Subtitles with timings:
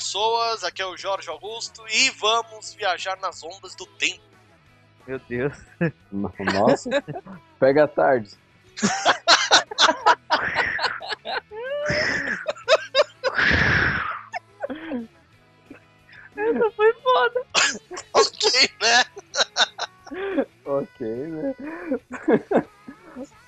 [0.00, 0.64] pessoas?
[0.64, 4.24] Aqui é o Jorge Augusto e vamos viajar nas ondas do tempo.
[5.06, 5.52] Meu Deus.
[6.10, 6.88] Nossa,
[7.58, 8.30] pega tarde.
[16.34, 17.46] Essa foi foda.
[18.14, 19.04] ok, né?
[20.64, 21.54] ok, né?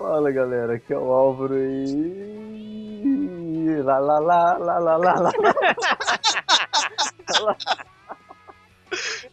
[0.03, 2.25] Fala galera, aqui é o Álvaro e.
[3.83, 5.31] Lá lá lá lá lá lá lá.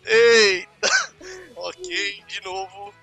[0.06, 0.88] Eita!
[1.56, 2.94] ok, de novo.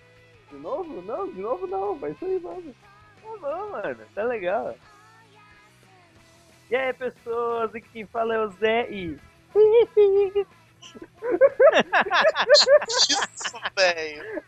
[0.50, 1.02] De novo?
[1.02, 2.74] Não, de novo não, vai sair mano.
[3.22, 4.74] Tá bom, mano, tá legal.
[6.72, 9.20] E aí, pessoas, aqui quem fala é o Zé e.
[13.10, 14.42] Isso, velho.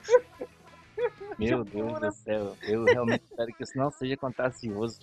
[1.37, 4.99] Meu Deus do céu, eu realmente espero que isso não seja contagioso.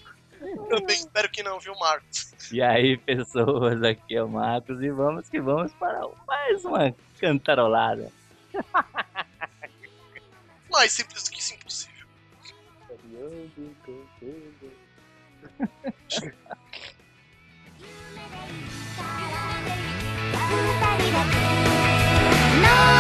[0.69, 2.53] Também espero que não, viu, Marcos?
[2.53, 8.13] E aí, pessoas, aqui é o Marcos e vamos que vamos para mais uma cantarolada.
[10.71, 12.07] Mais simples do que isso impossível.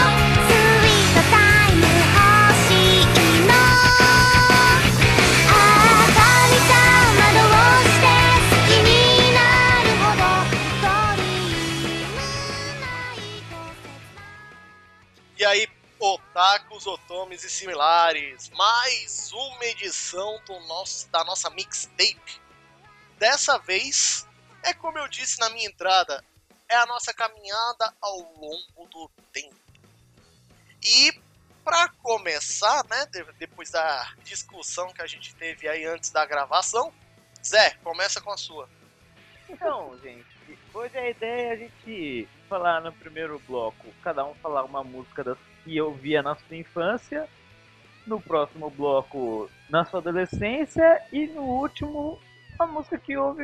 [15.42, 22.40] E aí, otakus, otomes e similares, mais uma edição do nosso, da nossa mixtape.
[23.18, 24.28] Dessa vez,
[24.62, 26.24] é como eu disse na minha entrada,
[26.70, 29.56] é a nossa caminhada ao longo do tempo.
[30.84, 31.20] E
[31.64, 33.08] para começar, né,
[33.40, 36.94] depois da discussão que a gente teve aí antes da gravação,
[37.44, 38.70] Zé, começa com a sua.
[39.50, 40.38] Então, gente,
[40.74, 45.24] hoje a ideia é a gente falar no primeiro bloco, cada um falar uma música
[45.24, 47.30] das que eu via na sua infância,
[48.08, 52.20] no próximo bloco na sua adolescência e no último
[52.60, 53.44] a música que ouve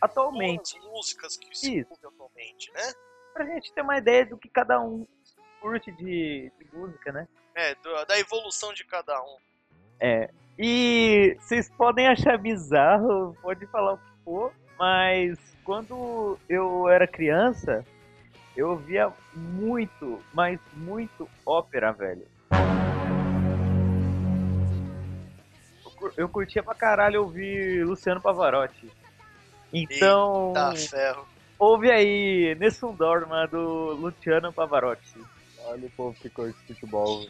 [0.00, 0.76] atualmente.
[0.78, 1.88] As músicas que se Isso.
[1.90, 2.92] ouvem atualmente, né?
[3.32, 5.06] Pra gente ter uma ideia do que cada um
[5.60, 7.28] curte de, de música, né?
[7.54, 9.36] É, do- da evolução de cada um.
[10.00, 10.28] É.
[10.58, 17.84] E vocês podem achar bizarro, pode falar o que for, mas quando eu era criança,
[18.56, 22.22] eu via muito, mas muito ópera, velho.
[25.84, 28.88] Eu cur- Eu curtia pra caralho ouvir Luciano Pavarotti.
[29.72, 31.26] Então, Tá ferro.
[31.58, 35.20] ouve aí Nessun Dorma do Luciano Pavarotti.
[35.64, 37.26] Olha o povo que curte futebol.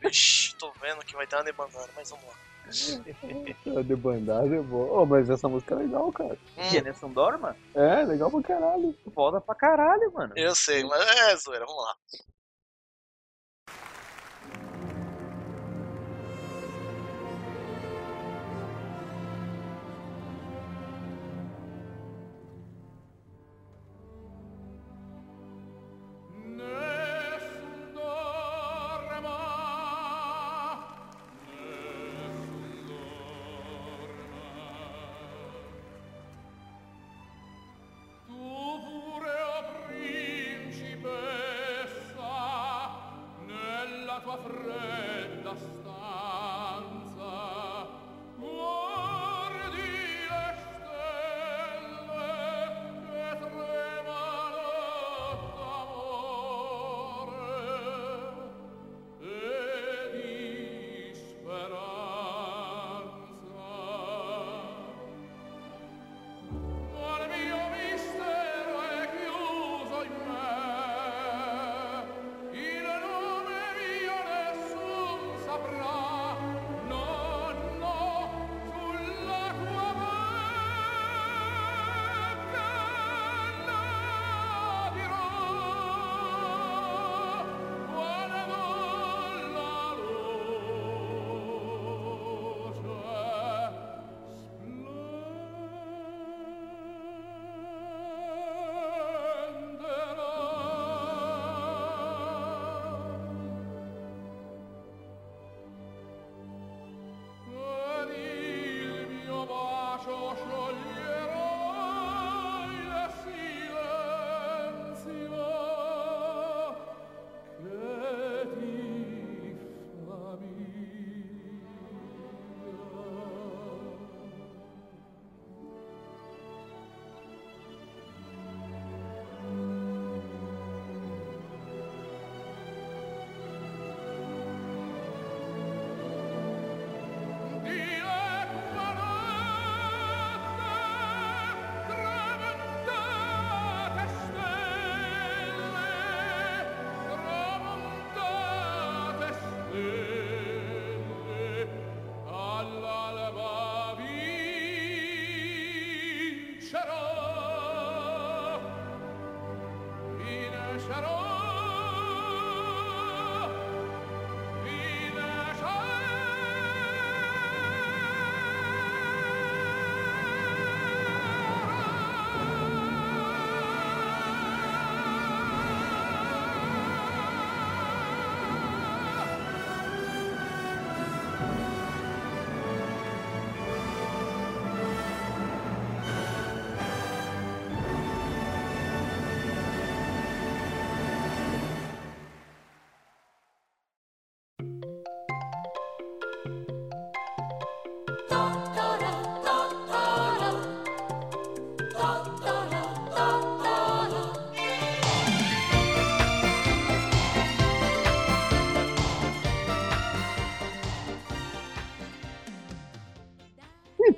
[0.00, 2.34] Vixe, tô vendo que vai ter uma debandada, mas vamos lá.
[3.76, 5.02] A debandada é boa.
[5.02, 6.38] Oh, mas essa música é legal, cara.
[6.56, 7.56] É Nessun Dorma?
[7.74, 8.94] É, legal pra caralho.
[9.14, 10.32] Foda pra caralho, mano.
[10.36, 11.94] Eu sei, mas é zoeira, vamos lá.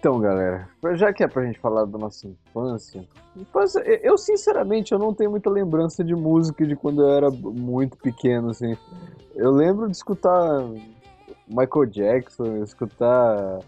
[0.04, 4.98] Então, galera, já que é pra gente falar da nossa infância, infância, eu sinceramente eu
[4.98, 8.76] não tenho muita lembrança de música de quando eu era muito pequeno, assim.
[9.34, 10.62] Eu lembro de escutar
[11.48, 13.60] Michael Jackson, escutar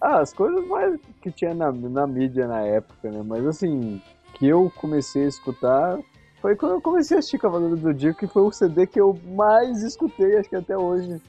[0.00, 3.22] ah, as coisas mais que tinha na, na mídia na época, né?
[3.24, 4.02] Mas assim,
[4.34, 6.00] que eu comecei a escutar
[6.42, 9.16] foi quando eu comecei a assistir Cavaleiro do Dia, que foi o CD que eu
[9.24, 11.22] mais escutei, acho que até hoje.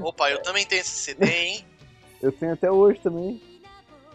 [0.00, 1.64] Opa, eu também tenho esse CD, hein?
[2.22, 3.42] Eu tenho até hoje também.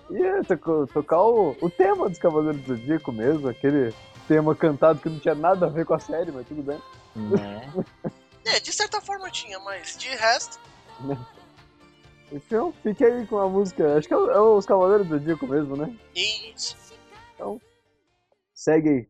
[0.10, 3.94] E é, tocar, tocar o, o tema dos Cavaleiros do Zodíaco mesmo, aquele
[4.28, 6.80] tema cantado que não tinha nada a ver com a série, mas tudo bem.
[7.16, 7.74] Né?
[8.48, 10.60] É, de certa forma tinha, mas de resto.
[12.32, 13.96] Então, fique aí com a música.
[13.96, 15.96] Acho que é, é os Cavaleiros do Zodíaco mesmo, né?
[16.16, 16.76] Isso.
[18.54, 19.08] Segue aí.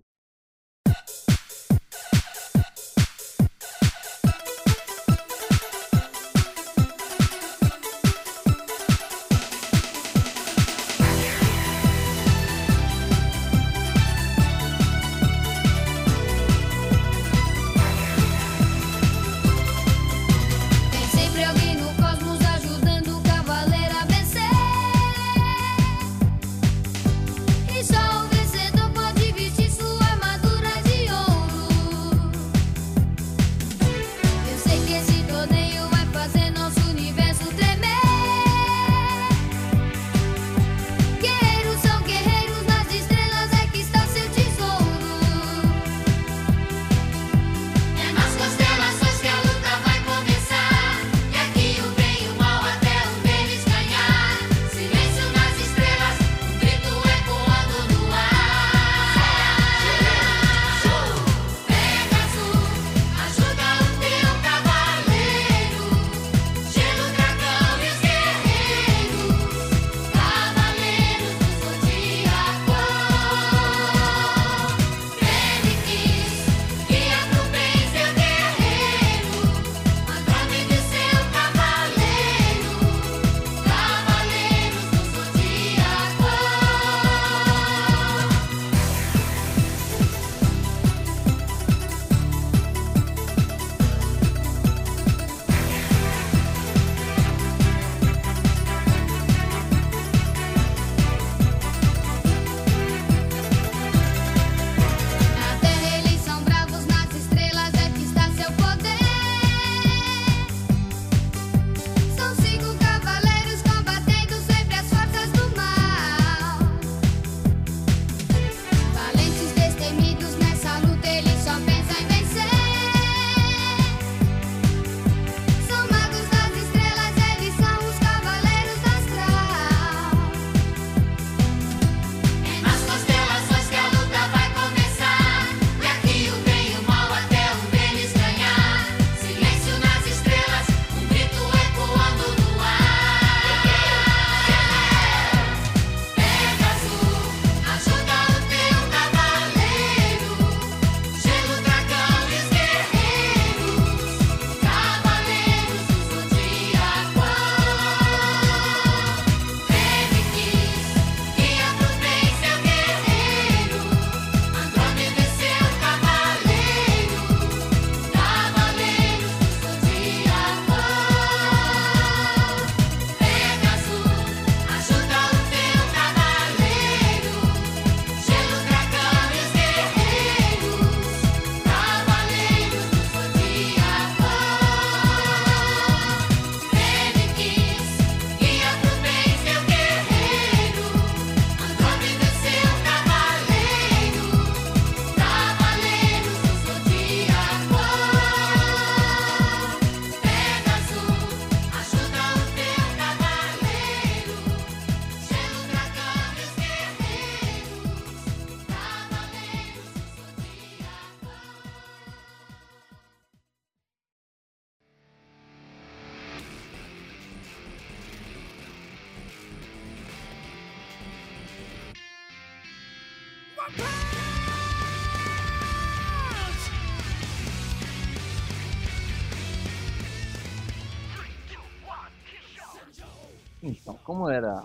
[234.30, 234.64] Era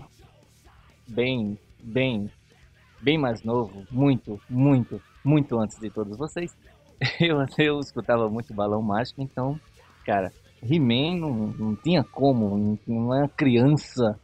[1.08, 2.30] bem, bem,
[3.00, 6.54] bem mais novo, muito, muito, muito antes de todos vocês,
[7.20, 9.60] eu, eu escutava muito Balão Mágico, então,
[10.04, 14.18] cara, He-Man não, não tinha como, não, é criança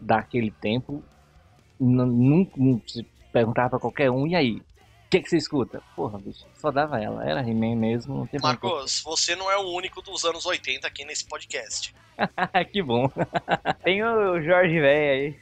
[0.00, 1.02] daquele tempo,
[1.78, 4.62] nunca se perguntava pra qualquer um, e aí?
[5.12, 5.82] O que, que você escuta?
[5.94, 7.22] Porra, bicho, só dava ela.
[7.22, 11.04] Era He-Man mesmo, não tem Marcos, você não é o único dos anos 80 aqui
[11.04, 11.94] nesse podcast.
[12.72, 13.10] que bom.
[13.84, 15.40] Tem o Jorge Véi aí.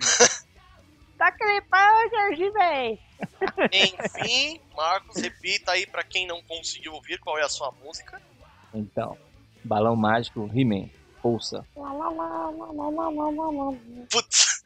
[1.16, 1.32] tá
[1.70, 2.98] pau, Jorge Véi.
[3.72, 8.20] Enfim, Marcos, repita aí pra quem não conseguiu ouvir qual é a sua música.
[8.74, 9.16] Então,
[9.62, 10.88] Balão Mágico, He-Man.
[11.22, 11.64] Ouça.
[14.10, 14.62] Putz,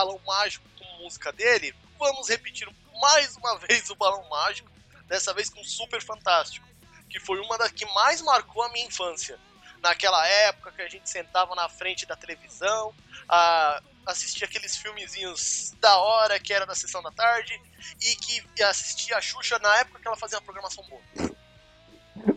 [0.00, 2.66] Balão Mágico como música dele, vamos repetir
[3.00, 4.70] mais uma vez o Balão Mágico,
[5.06, 6.66] dessa vez com Super Fantástico,
[7.08, 9.38] que foi uma das que mais marcou a minha infância.
[9.82, 12.94] Naquela época que a gente sentava na frente da televisão,
[13.28, 17.60] a, assistia aqueles filmezinhos da hora que era da sessão da tarde,
[18.00, 21.02] e que assistia a Xuxa na época que ela fazia uma programação boa.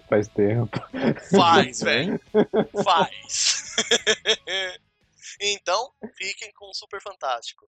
[0.09, 0.79] Faz tempo.
[1.31, 2.21] Faz, velho.
[2.83, 3.75] Faz.
[5.51, 7.67] então, fiquem com o Super Fantástico.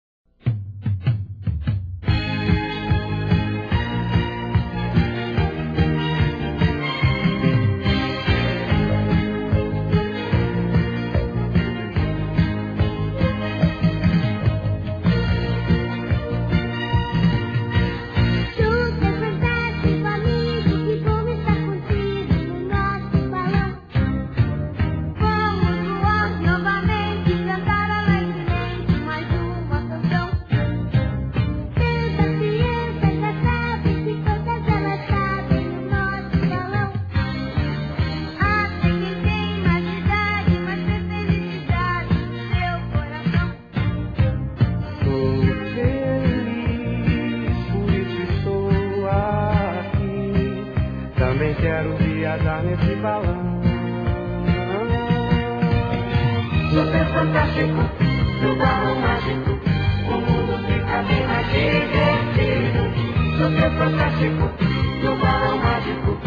[52.81, 53.61] de balão.
[56.71, 57.83] Super fantástico,
[58.43, 59.51] no balão mágico,
[60.07, 62.83] o mundo fica bem mais divertido.
[63.39, 64.51] Super fantástico,
[65.03, 66.20] no balão mágico.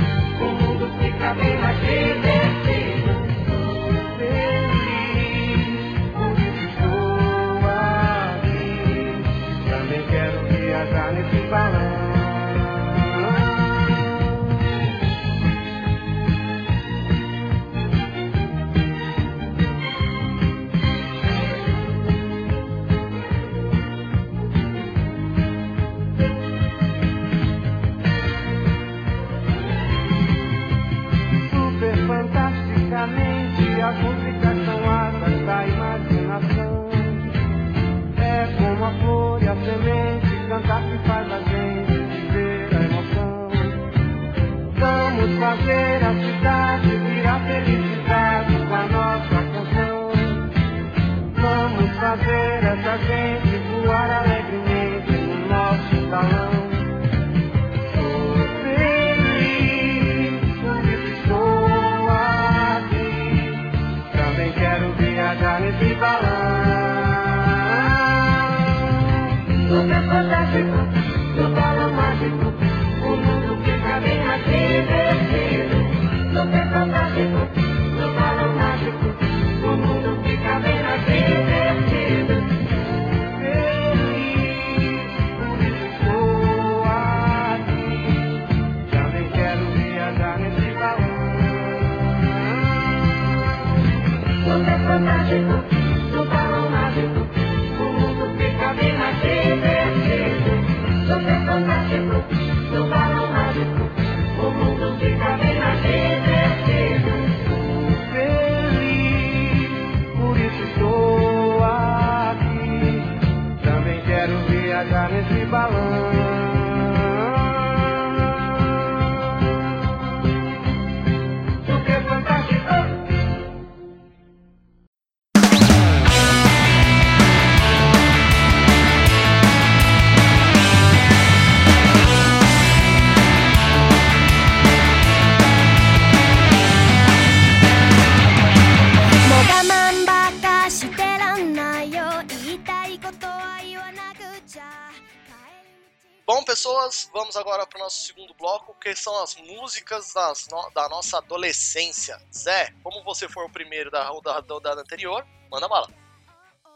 [148.96, 152.18] São as músicas das no- da nossa adolescência.
[152.34, 155.88] Zé, como você foi o primeiro da da rodada anterior, manda bala.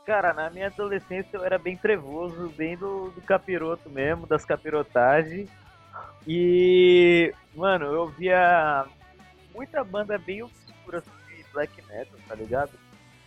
[0.06, 5.50] Cara, na minha adolescência eu era bem trevoso, bem do, do capiroto mesmo, das capirotagens.
[6.26, 8.86] E, mano, eu via
[9.54, 12.72] muita banda bem obscura de black metal, tá ligado?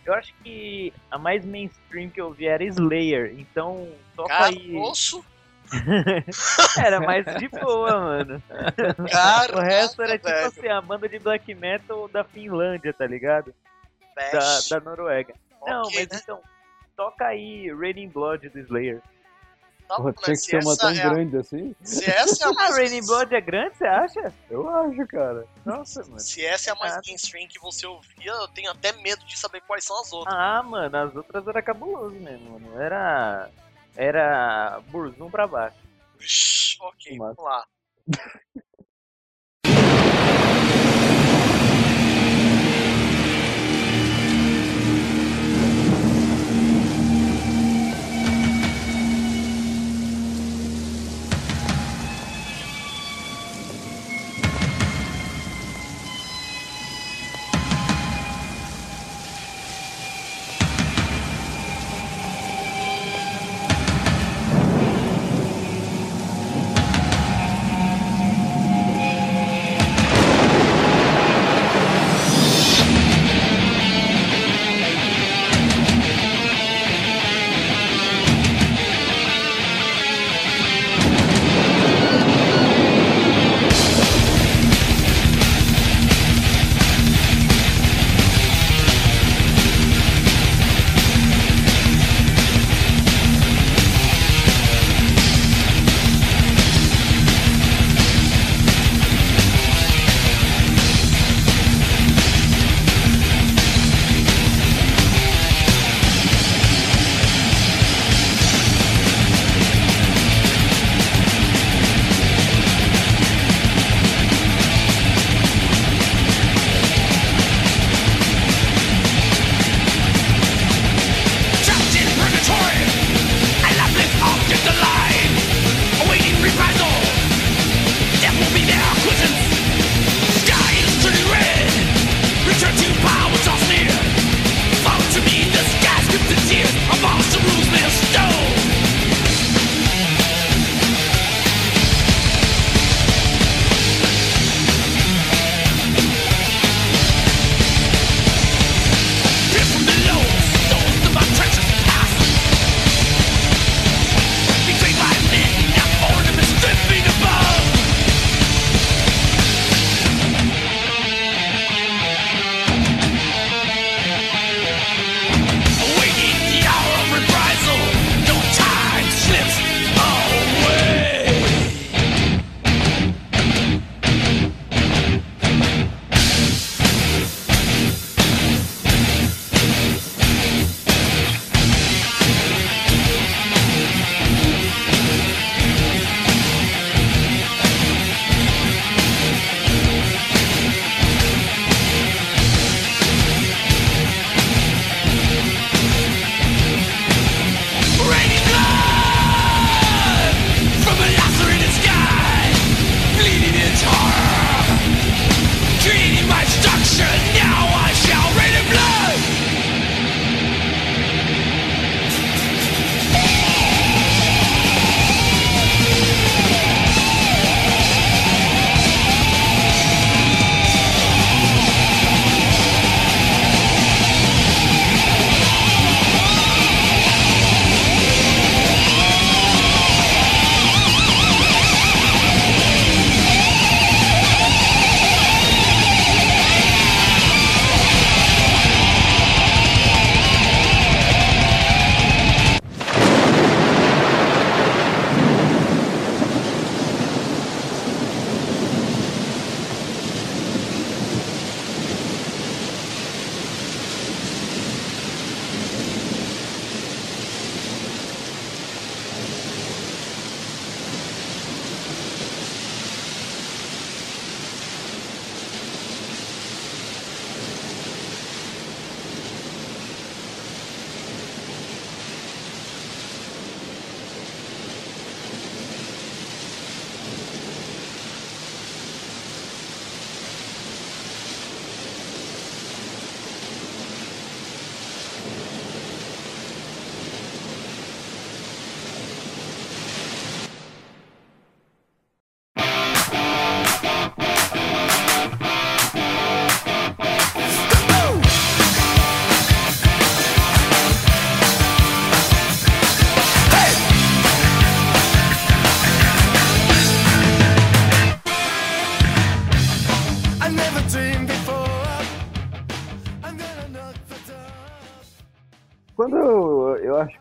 [0.03, 4.71] Eu acho que a mais mainstream que eu via era Slayer, então toca aí.
[4.73, 5.23] Caroço,
[6.77, 8.43] Era mais de boa, mano.
[9.11, 9.57] cara.
[9.57, 10.47] O resto era tipo velho.
[10.47, 13.53] assim, a banda de black metal da Finlândia, tá ligado?
[14.15, 15.33] Da, da Noruega.
[15.65, 16.19] Não, Ok, mas né?
[16.23, 16.41] então,
[16.95, 18.95] toca aí Raining Blood do Slayer.
[18.95, 19.01] Né?
[20.23, 21.75] tinha que Se ser uma tão é a- grande assim?
[21.83, 24.33] Se essa é a Ah, mais Raining Blood é grande, você acha?
[24.49, 25.45] Eu acho, cara.
[25.65, 26.19] Nossa, mano.
[26.19, 29.61] Se essa é a mais mainstream que você ouvia, eu tenho até medo de saber
[29.67, 30.33] quais são as outras.
[30.33, 32.81] Ah, mano, as outras era cabuloso mesmo, mano.
[32.81, 33.49] Era.
[33.95, 35.77] Era Burzum pra baixo.
[36.19, 37.35] Vixe, ok, Massa.
[37.35, 37.67] vamos lá.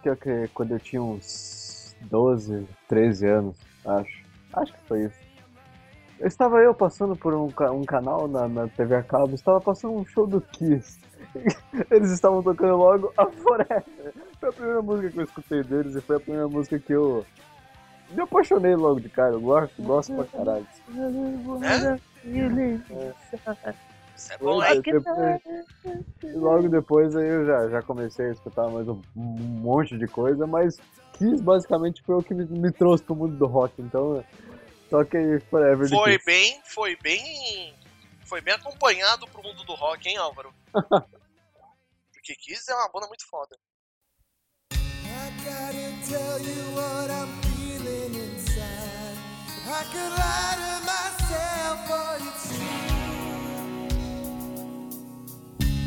[0.00, 4.24] Acho que, que quando eu tinha uns 12, 13 anos, acho.
[4.52, 5.30] Acho que foi isso.
[6.18, 9.94] Eu estava eu passando por um, um canal na, na TV a cabo, estava passando
[9.94, 10.98] um show do Kiss.
[11.90, 13.84] Eles estavam tocando logo a Forever.
[14.38, 17.24] Foi a primeira música que eu escutei deles e foi a primeira música que eu
[18.10, 19.34] me apaixonei logo de cara.
[19.34, 20.66] Eu gosto, gosto pra caralho.
[24.20, 24.82] Isso é bom, Logo hein?
[24.82, 25.40] depois,
[26.22, 30.06] e logo depois aí eu já, já comecei a escutar mais um, um monte de
[30.06, 30.76] coisa, mas
[31.14, 34.22] Kiss basicamente foi o que me, me trouxe pro mundo do rock, então
[34.90, 37.74] toquei Forever Foi bem, foi bem.
[38.26, 40.52] Foi bem acompanhado pro mundo do rock, hein, Álvaro?
[42.12, 43.56] Porque Kiss é uma banda muito foda.
[44.74, 49.16] I gotta tell you what I'm feeling inside.
[49.66, 52.39] I could lie to myself, but it's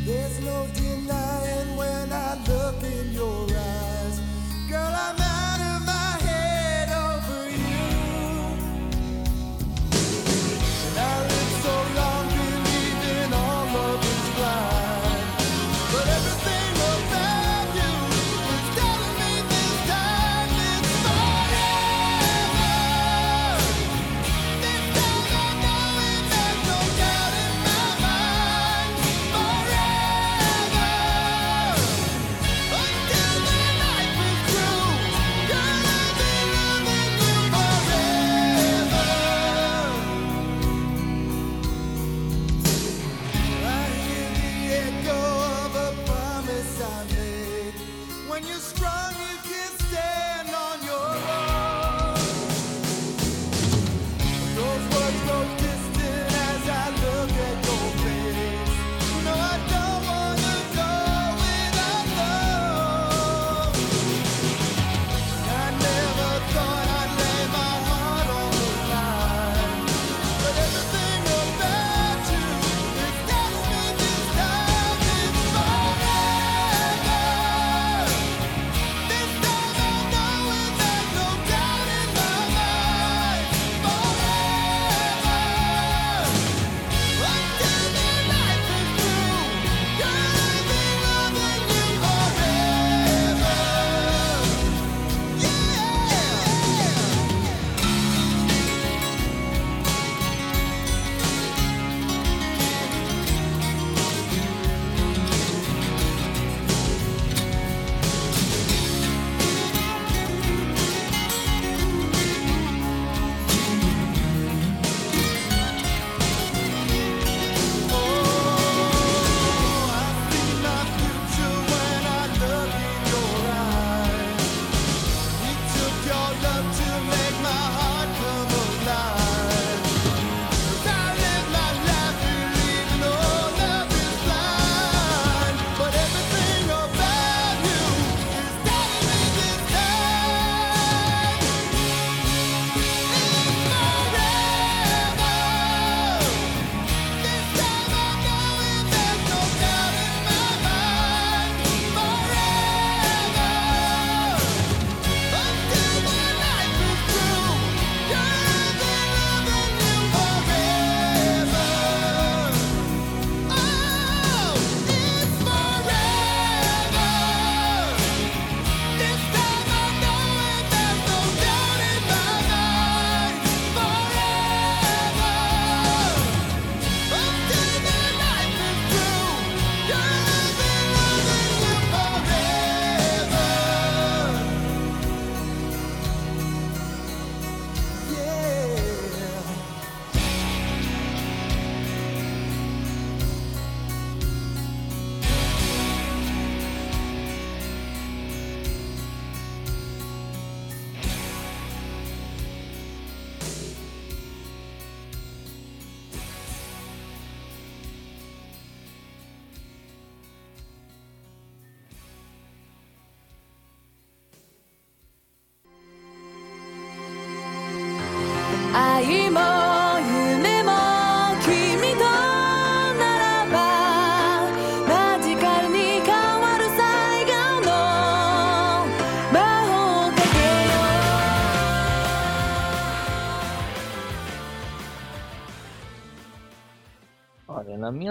[0.05, 4.19] There's no denying when I look in your eyes.
[4.69, 5.32] Girl, I'm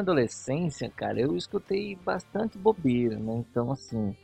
[0.03, 3.35] adolescência, cara, eu escutei bastante bobeira, né?
[3.37, 4.15] Então, assim,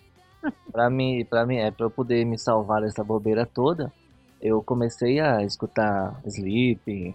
[0.70, 3.92] pra mim, pra mim, é pra eu poder me salvar dessa bobeira toda,
[4.40, 7.14] eu comecei a escutar Sleep,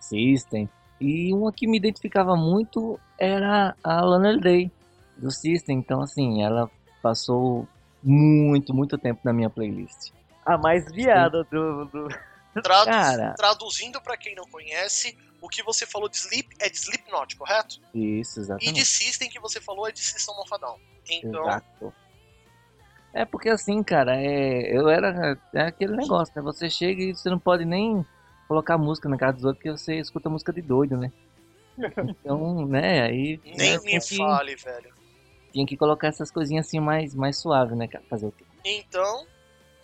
[0.00, 0.68] System,
[1.00, 4.72] e uma que me identificava muito era a Lana Del Rey,
[5.16, 6.70] do System, então assim, ela
[7.02, 7.66] passou
[8.02, 10.12] muito, muito tempo na minha playlist.
[10.44, 11.84] A mais viada do.
[11.86, 12.08] do...
[12.62, 13.34] Tradu- Cara.
[13.36, 17.80] Traduzindo pra quem não conhece, o que você falou de Sleep é de Slipknot, correto?
[17.94, 18.72] Isso, E exatamente.
[18.72, 20.80] de System que você falou é de System of a Down.
[21.08, 21.94] Então, Exato.
[23.12, 26.42] É porque assim, cara, é, eu era é aquele negócio, né?
[26.42, 28.04] Você chega e você não pode nem
[28.46, 31.12] colocar música na casa dos outros porque você escuta música de doido, né?
[32.08, 34.92] Então, né, aí nem né, me que, fale, velho.
[35.52, 38.04] tinha que colocar essas coisinhas assim mais, mais suave, né, cara?
[38.10, 38.44] Fazer o quê?
[38.64, 39.24] Então,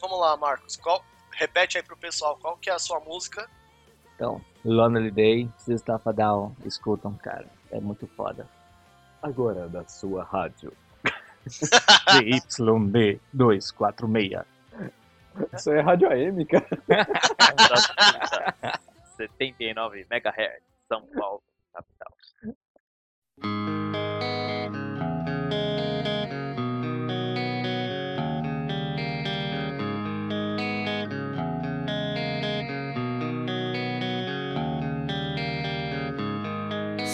[0.01, 0.77] vamos lá, Marcos.
[0.77, 3.49] Qual, repete aí pro pessoal, qual que é a sua música?
[4.15, 7.47] Então, Lonely Day, System of a Down, escutam, cara.
[7.71, 8.49] É muito foda.
[9.23, 10.73] Agora da sua rádio.
[11.49, 14.45] ZYB 246.
[15.53, 16.69] Isso aí é rádio AM, cara.
[19.17, 22.13] 79 MHz, São Paulo, capital.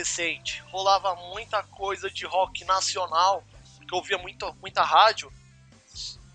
[0.00, 3.44] Adolescente rolava muita coisa de rock nacional,
[3.86, 5.32] que eu ouvia muito, muita rádio,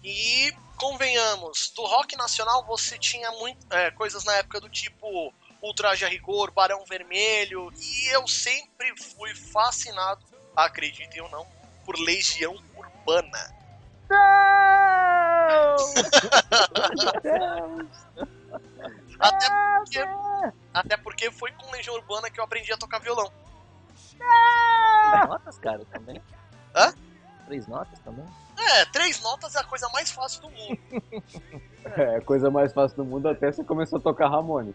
[0.03, 6.05] e convenhamos, do rock nacional você tinha muito, é, coisas na época do tipo Ultraje
[6.05, 10.23] a Rigor, Barão Vermelho, e eu sempre fui fascinado,
[10.55, 11.47] acreditem ou não,
[11.83, 13.55] por Legião Urbana.
[19.19, 19.99] Até porque,
[20.73, 23.31] até porque foi com Legião Urbana que eu aprendi a tocar violão.
[24.17, 26.21] Três notas, cara, também?
[26.75, 26.93] Hã?
[27.45, 28.25] Três notas também?
[28.57, 30.79] É, três notas é a coisa mais fácil do mundo.
[31.95, 34.73] É a coisa mais fácil do mundo até você começar a tocar Ramones.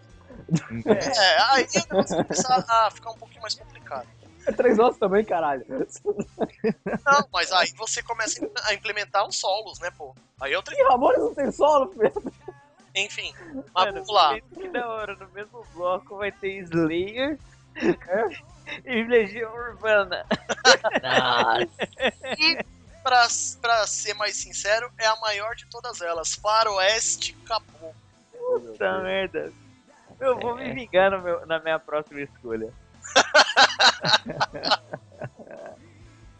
[0.86, 4.06] É, aí o negócio começa a ficar um pouquinho mais complicado.
[4.46, 5.66] É três notas também, caralho.
[5.68, 10.14] Não, mas aí você começa a implementar os solos, né, pô?
[10.40, 10.72] Aí é outra.
[10.72, 12.12] Ih, Ramones não tem solo, filho.
[12.94, 13.34] Enfim,
[13.74, 14.40] mas Mano, vamos lá.
[14.40, 17.38] Que da hora, no mesmo bloco vai ter Slayer
[18.84, 20.24] e Legião Urbana.
[22.38, 22.58] E,
[23.02, 23.26] pra,
[23.60, 26.34] pra ser mais sincero, é a maior de todas elas.
[26.34, 27.94] Faroeste Caboclo.
[28.32, 29.52] Puta merda.
[30.18, 32.72] Eu vou me vingar no meu- na minha próxima escolha.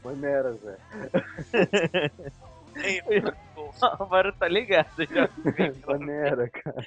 [0.03, 0.77] Foi mera, Zé.
[2.77, 3.03] Ei,
[3.55, 5.29] pô, O Maru tá ligado já.
[5.85, 6.87] Foi mera, cara.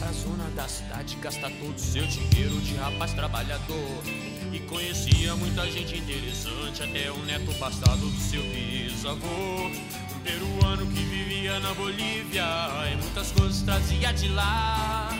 [0.00, 4.02] pra zona da cidade gastar todo o seu dinheiro de rapaz trabalhador.
[4.50, 9.66] E conhecia muita gente interessante, até um neto passado do seu bisavô.
[10.16, 12.44] Um peruano que vivia na Bolívia
[12.90, 15.10] e muitas coisas trazia de lá.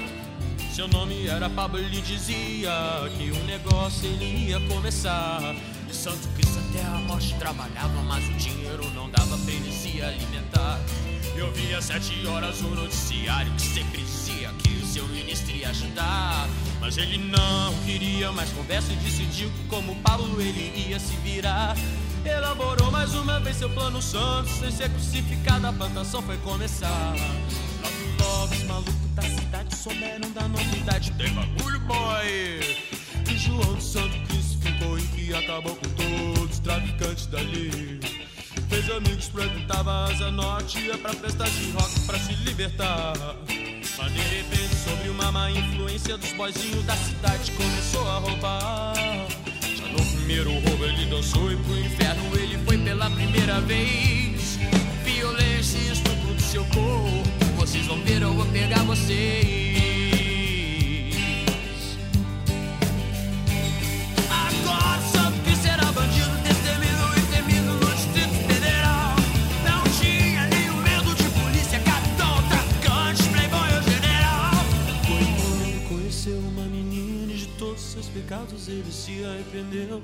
[0.80, 2.70] Seu nome era Pablo, ele dizia
[3.18, 5.54] que o negócio ele ia começar.
[5.86, 10.00] De Santo Cristo até a morte trabalhava, mas o dinheiro não dava pra ele se
[10.00, 10.80] alimentar.
[11.36, 16.48] Eu via sete horas o noticiário que sempre dizia que o seu ministro ia ajudar.
[16.80, 21.76] Mas ele não queria mais conversa e decidiu que como Pablo ele ia se virar.
[22.24, 27.14] Elaborou mais uma vez seu plano santo, sem ser crucificado a plantação foi começar.
[28.18, 29.49] Logo logo os malucos da cidade
[29.80, 32.60] souberam da novidade, tem bagulho boy.
[33.30, 37.98] E João de Santo Cristo ficou em que acabou com todos os traficantes dali.
[38.68, 43.14] Fez amigos, frequentava Asa Norte, ia pra festas de rock pra se libertar.
[43.96, 48.94] Mas de repente, sobre uma má influência dos boizinhos da cidade, começou a roubar.
[49.76, 54.58] Já no primeiro roubo ele dançou e pro inferno ele foi pela primeira vez.
[55.04, 59.69] Violência e estupro do seu corpo, vocês vão ver, eu vou pegar vocês.
[78.70, 80.02] Ele se arrependeu.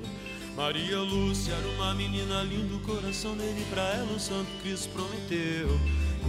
[0.55, 5.79] Maria Lúcia era uma menina linda, o coração dele pra ela o Santo Cristo prometeu.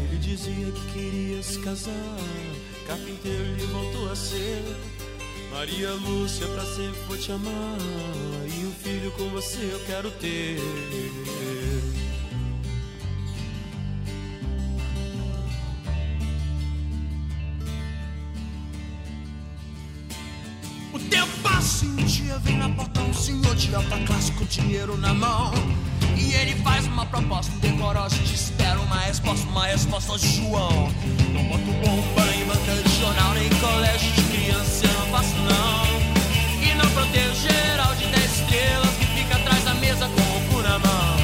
[0.01, 2.17] Ele dizia que queria se casar,
[2.87, 4.63] carpinteiro ele voltou a ser.
[5.51, 7.79] Maria Lúcia, pra sempre vou te amar.
[8.47, 10.59] E um filho com você eu quero ter.
[20.93, 24.45] O tempo passa e um dia vem na porta um senhor de alta classe com
[24.45, 25.53] dinheiro na mão.
[26.17, 28.19] E ele faz uma proposta indecorosa
[29.29, 30.93] aposto uma resposta ao João.
[31.33, 32.18] Não boto bomba em
[32.49, 35.85] banca de jornal, nem colégio de criança, eu não faço não.
[36.67, 40.63] E não protejo geral de 10 estrelas que fica atrás da mesa com o cu
[40.63, 41.17] na mão.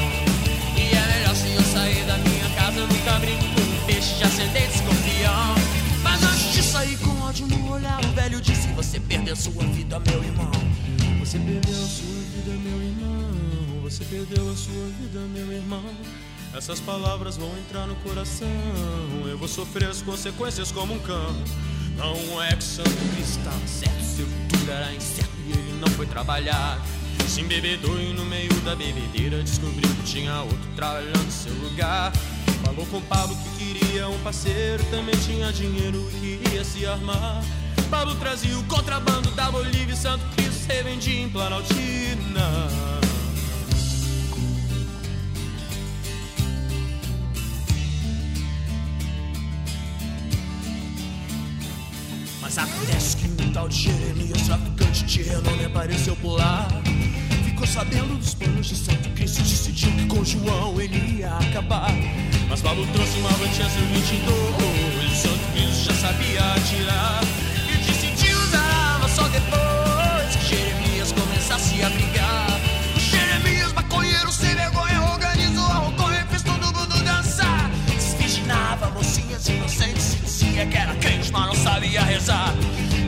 [0.77, 4.13] E é melhor se eu sair da minha casa, eu nunca brinco com um peixe
[4.15, 5.55] de ascendente escorpião.
[6.03, 9.99] Mas antes de sair com ódio no olhar, o velho disse: Você perdeu sua vida,
[9.99, 10.51] meu irmão.
[11.19, 13.81] Você perdeu a sua vida, meu irmão.
[13.81, 15.83] Você perdeu a sua vida, meu irmão.
[16.55, 18.47] Essas palavras vão entrar no coração.
[19.27, 21.35] Eu vou sofrer as consequências como um cão.
[21.97, 26.05] Não é que Santo Cristo estava certo, seu futuro era incerto e ele não foi
[26.05, 26.81] trabalhar.
[27.27, 32.13] Se embebedou e no meio da bebedeira descobriu que tinha outro trabalhando no seu lugar.
[32.63, 37.43] Falou com Pablo que queria um parceiro, também tinha dinheiro e queria se armar.
[37.89, 42.94] Pablo trazia o contrabando da Bolívia e Santo Cristo revendia em Planaltina.
[52.57, 56.67] Acontece que um tal de Jeremias, traficante de renome, apareceu por lá.
[57.43, 61.91] Ficou sabendo dos planos de Santo Cristo e decidiu que com João ele ia acabar.
[62.47, 67.21] Mas Pablo trouxe uma Manchester 22, o Santo Cristo já sabia atirar.
[67.73, 72.59] E decidiu usar arma só depois que Jeremias começasse a brigar.
[72.95, 77.69] O Jeremias, maconheiro sem vergonha, organizou a roconha e fez todo mundo dançar.
[77.87, 80.24] Desvirginava mocinhas inocentes
[80.55, 82.53] dizia que era crente, mas não sabia rezar.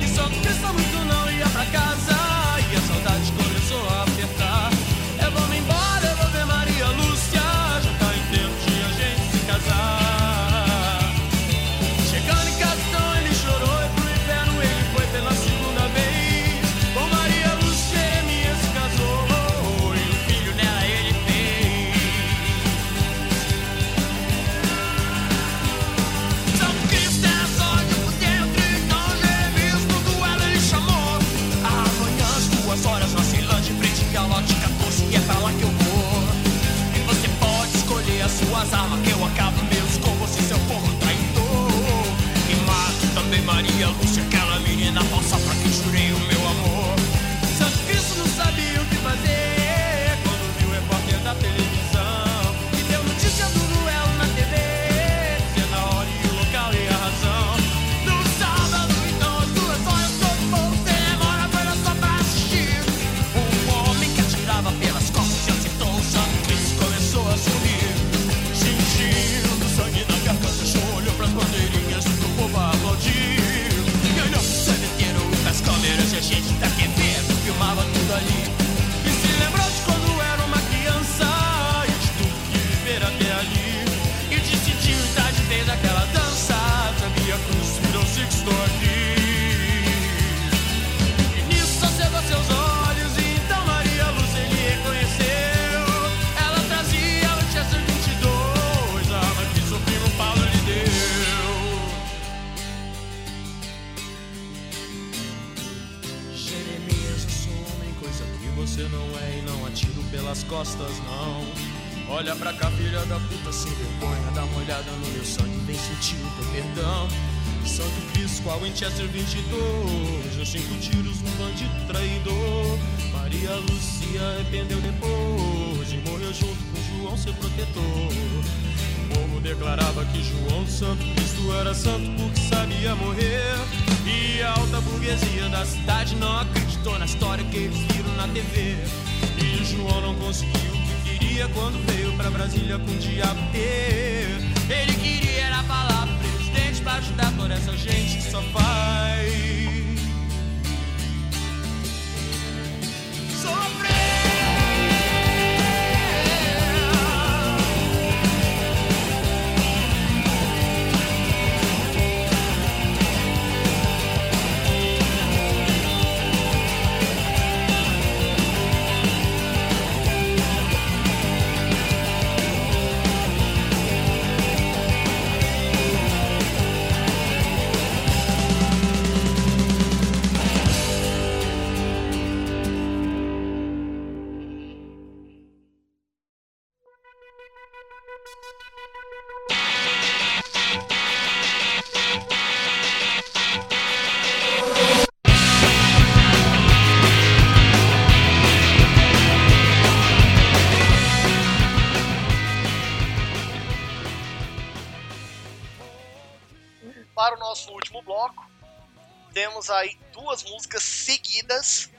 [0.02, 2.14] E Santo Cristo muito não ia pra casa.
[2.70, 4.70] E a saudade começou a apertar.
[5.24, 5.87] Eu vou me embora,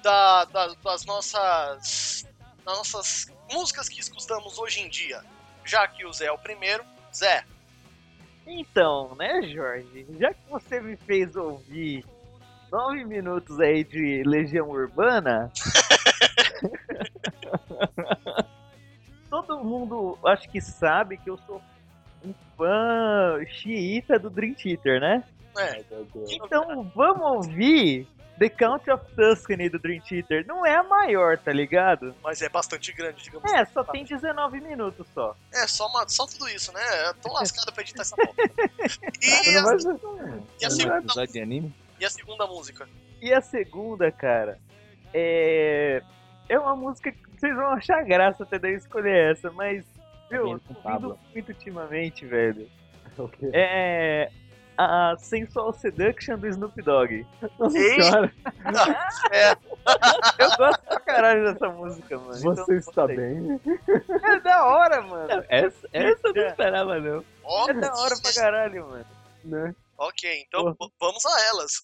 [0.09, 2.25] da- da- das nossas
[2.65, 5.23] das nossas músicas que escutamos hoje em dia.
[5.65, 6.83] Já que o Zé é o primeiro,
[7.15, 7.45] Zé,
[8.47, 10.07] Então, né, Jorge?
[10.19, 12.03] Já que você me fez ouvir
[12.73, 15.53] nove minutos aí de Legião Urbana.
[19.29, 21.61] todo mundo acho que sabe que eu sou
[22.25, 25.23] um fã xiita do Dream Theater, né?
[25.59, 25.85] é,
[26.31, 30.47] Então vamos ouvir The Count of Tuscany do Dream Theater.
[30.47, 32.15] Não é a maior, tá ligado?
[32.23, 35.37] mas é bastante grande, digamos É, só tem 19 minutos só.
[35.53, 36.81] É, só, uma, só tudo isso, né?
[37.09, 38.33] Eu tô lascado pra editar essa porra.
[39.21, 39.73] E Você não a,
[40.61, 41.27] e a segunda,
[42.01, 42.89] e a segunda música?
[43.21, 44.59] E a segunda, cara,
[45.13, 46.03] é.
[46.49, 49.85] É uma música que vocês vão achar graça até daí escolher essa, mas.
[50.31, 52.69] Meu, Vindo eu com tô muito ultimamente, velho.
[53.19, 53.51] O quê?
[53.53, 54.31] É.
[54.81, 57.27] A Sensual Seduction do Snoop Dogg.
[57.59, 58.01] Nossa Ei!
[58.03, 58.33] senhora,
[60.39, 62.39] Eu gosto pra caralho dessa música, mano.
[62.39, 63.17] então você está gostei.
[63.17, 63.61] bem?
[64.25, 65.45] É da hora, mano.
[65.49, 67.25] Essa, essa eu não esperava, não.
[67.43, 69.07] Ó, É da hora pra caralho, mano.
[69.45, 69.75] Né?
[69.97, 71.83] Ok, então vamos a elas.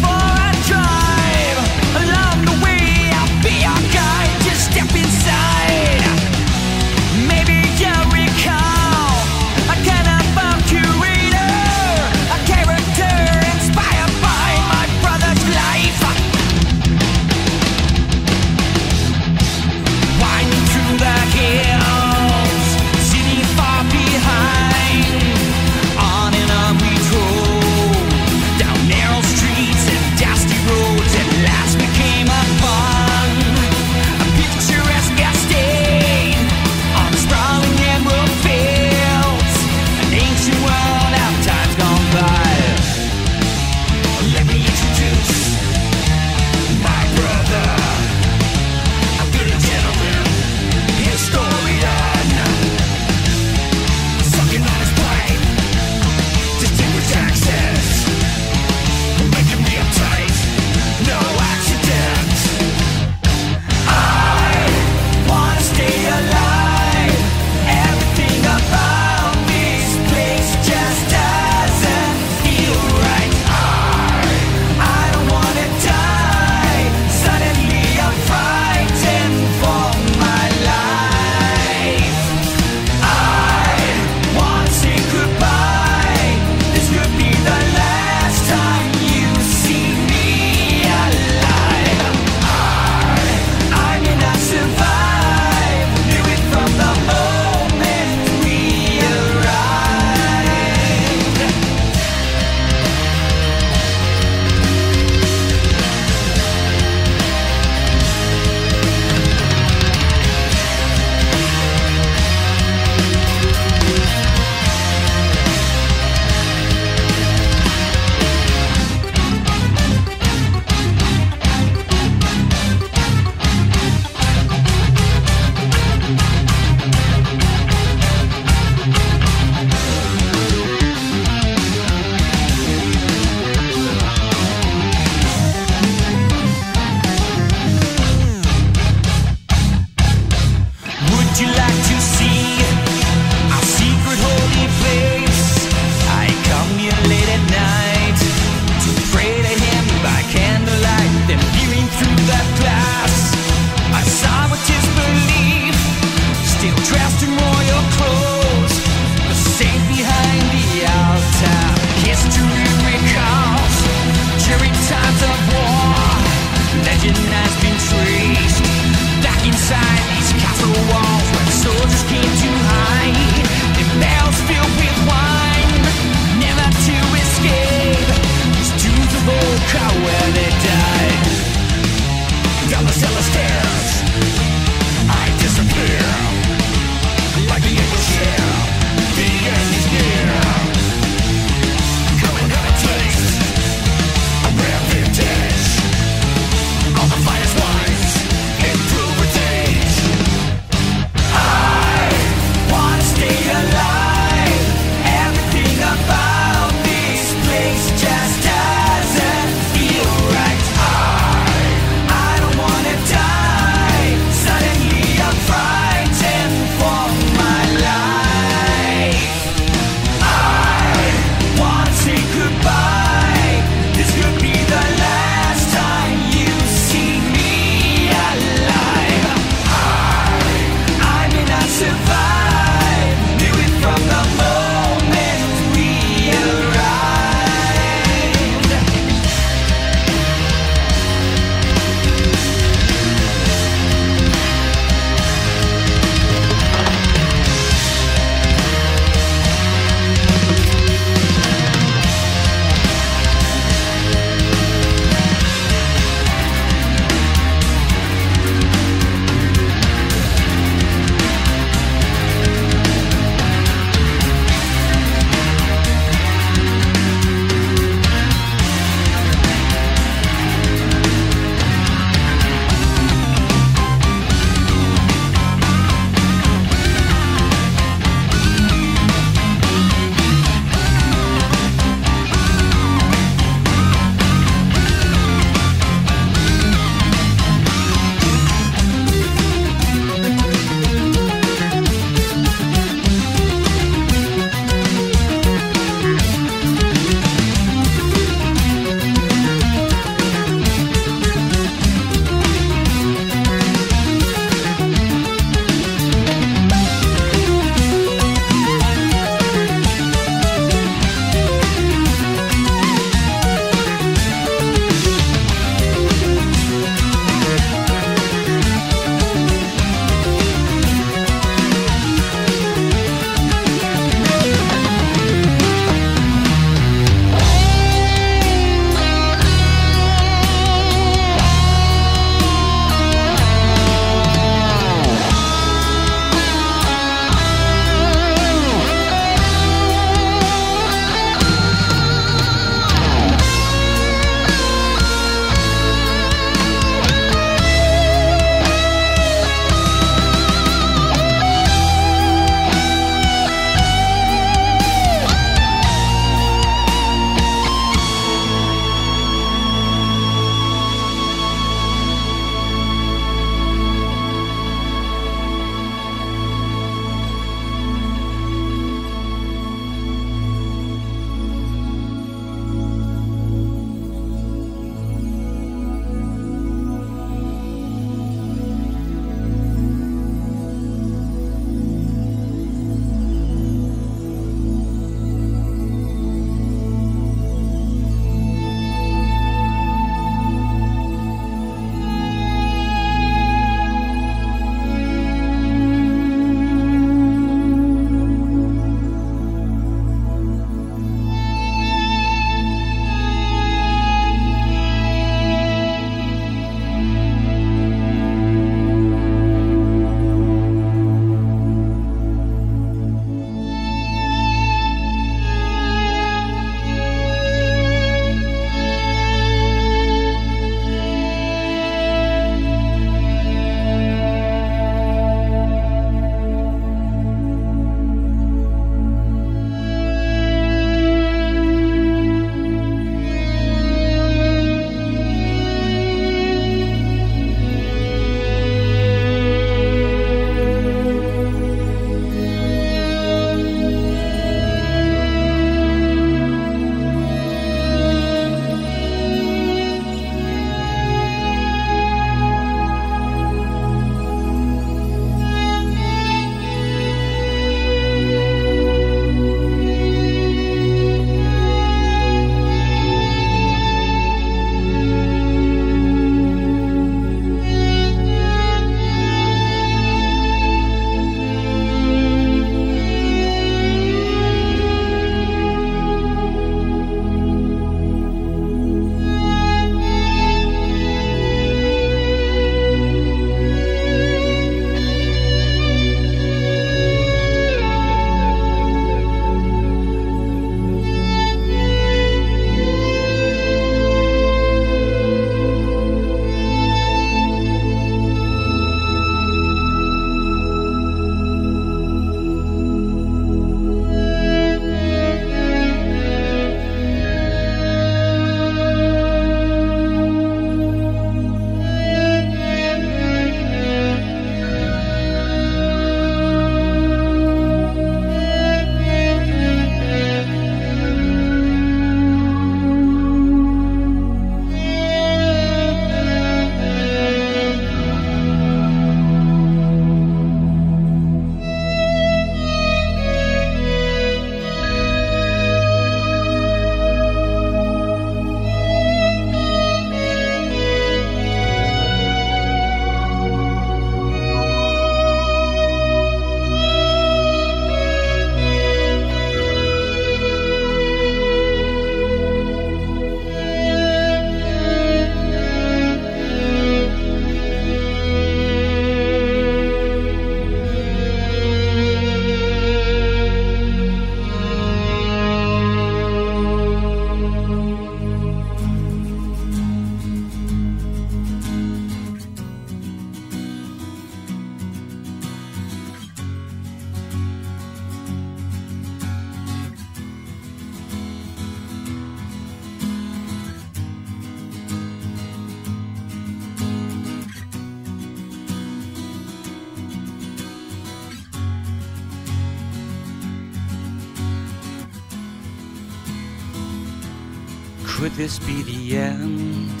[598.38, 600.00] this be the end?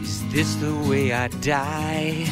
[0.00, 2.24] Is this the way I die?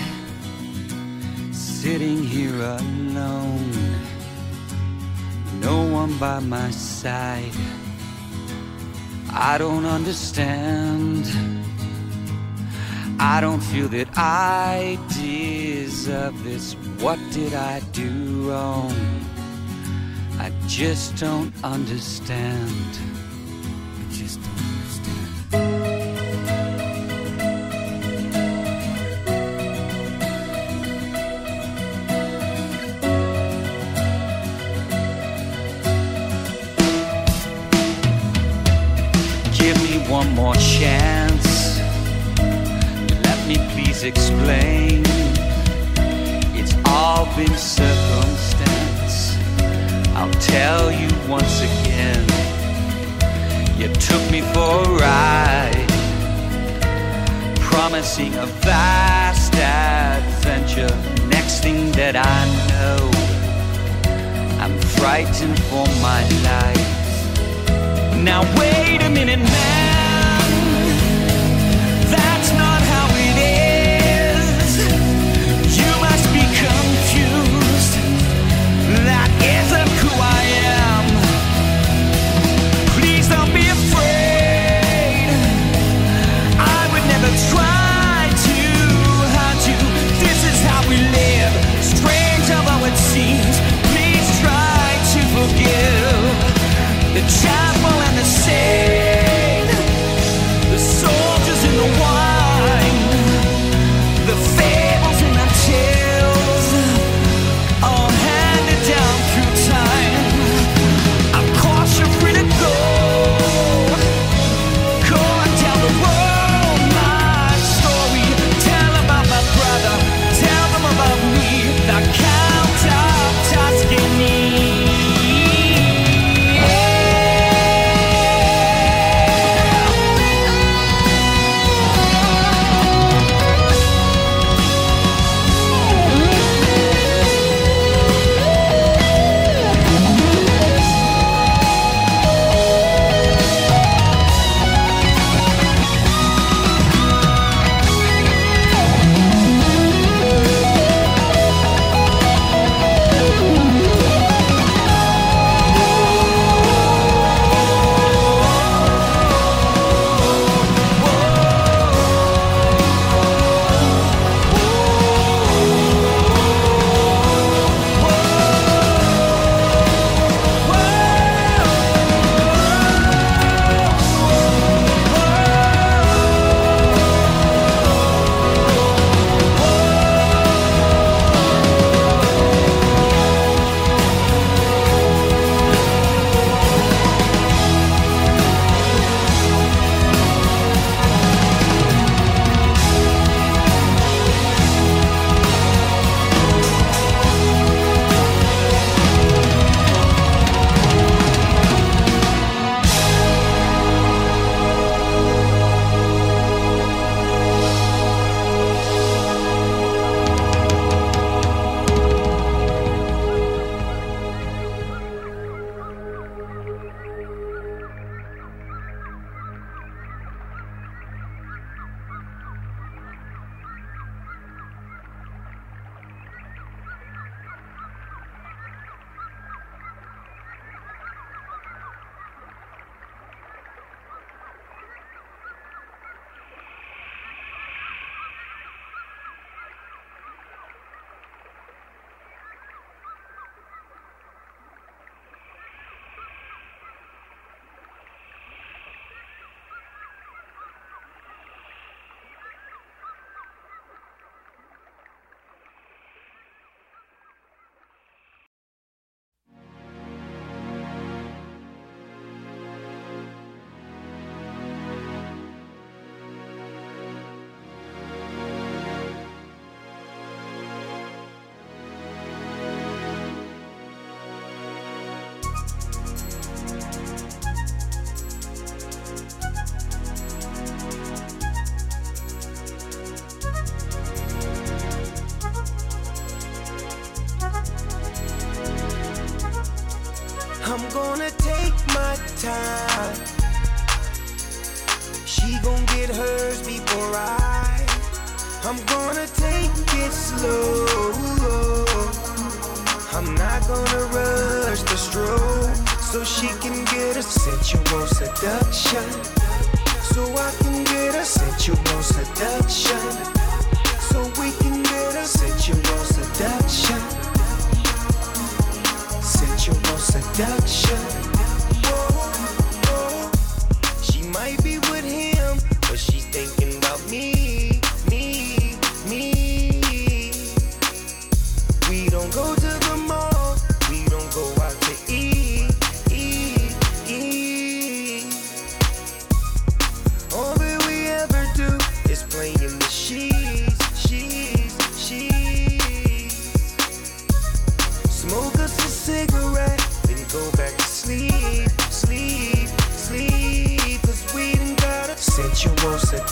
[1.52, 3.70] Sitting here alone,
[5.60, 7.52] no one by my side.
[9.30, 11.26] I don't understand.
[13.20, 16.72] I don't feel that I deserve this.
[17.00, 18.96] What did I do wrong?
[20.38, 23.17] I just don't understand.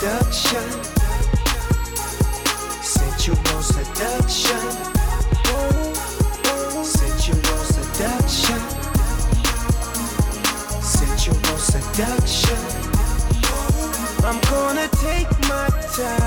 [0.06, 0.68] Seduction.
[2.80, 4.62] Sensual seduction.
[6.84, 8.60] Sensual seduction.
[10.80, 12.60] Sensual seduction.
[14.24, 16.25] I'm gonna take my time.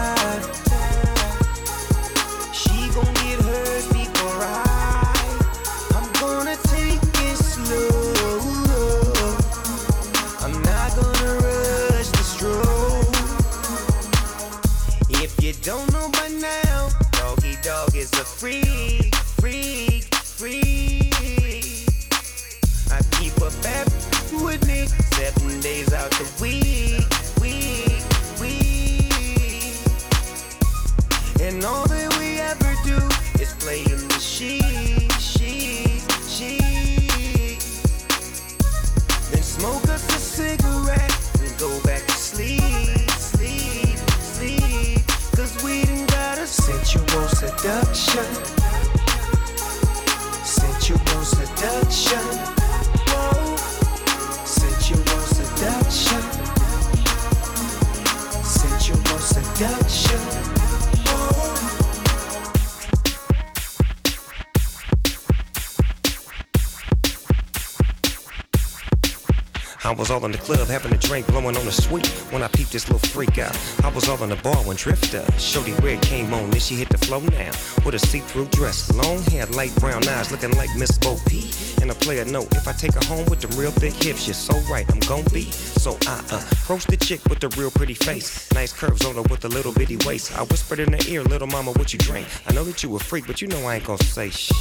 [70.19, 72.89] All in the club having a drink, blowing on the sweet when I peeped this
[72.89, 73.57] little freak out.
[73.83, 76.89] I was all in the bar when Drifter, Shorty Red came on, then she hit
[76.89, 77.51] the flow now.
[77.85, 81.45] With a see-through dress, long hair, light brown eyes, looking like Miss Bo Peep.
[81.81, 84.33] And a player note, if I take her home with the real big hips, you're
[84.33, 85.51] so right, I'm gon' be.
[85.51, 89.21] So I uh, approach the chick with the real pretty face, nice curves on her
[89.23, 90.37] with a little bitty waist.
[90.37, 92.27] I whispered in her ear, little mama, what you drink?
[92.47, 94.51] I know that you a freak, but you know I ain't gon' say shh.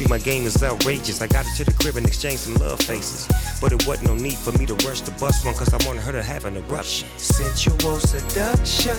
[0.00, 1.20] See, my game is outrageous.
[1.20, 3.28] I got her to the crib and exchanged some love faces.
[3.60, 6.02] But it wasn't no need for me to rush the bus one, cause I wanted
[6.02, 7.08] her to have an eruption.
[7.18, 8.96] Sensual seduction.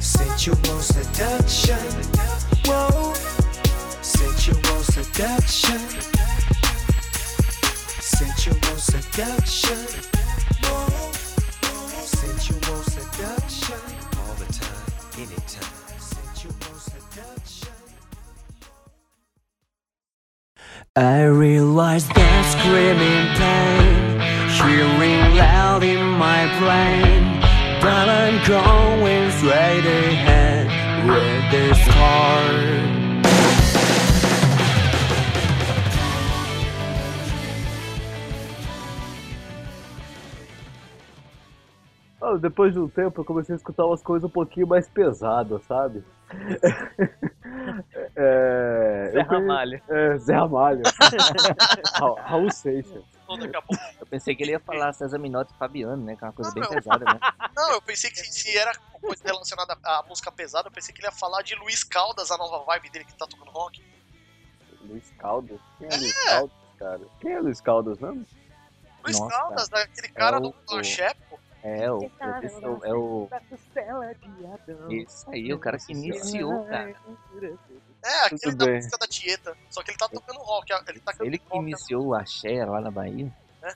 [0.00, 1.86] Sensual seduction.
[2.64, 3.14] Whoa.
[4.00, 5.80] Sensual seduction.
[8.00, 10.15] Sensual seduction.
[42.38, 46.04] Depois de um tempo eu comecei a escutar umas coisas um pouquinho mais pesadas, sabe?
[48.14, 49.82] É, Zé Ramalho.
[49.88, 50.82] É, Zé Ramalho.
[51.94, 53.02] Ra- Raul Seixas.
[54.00, 56.16] Eu pensei que ele ia falar César Minotti e Fabiano, né?
[56.16, 57.18] Que é uma coisa bem Não, pesada, né?
[57.56, 61.08] Não, eu pensei que se, era coisa relacionada à música pesada, eu pensei que ele
[61.08, 63.82] ia falar de Luiz Caldas, a nova vibe dele que tá tocando rock.
[64.82, 65.60] Luiz Caldas?
[65.78, 67.00] Quem é Luiz Caldas, cara?
[67.20, 68.24] Quem é Luiz Caldas mesmo?
[69.04, 69.36] Luiz Nossa.
[69.36, 71.20] Caldas, aquele cara É do, o- do Chepo.
[71.68, 73.28] É, o professor, é o.
[74.88, 76.94] Isso aí, o cara que iniciou, cara.
[78.04, 78.74] É, aquele Tudo da bem.
[78.76, 79.56] música da Tieta.
[79.68, 80.72] Só que ele tá tocando rock.
[80.88, 81.62] Ele tá Ele que rock.
[81.62, 83.32] iniciou o axé lá na Bahia.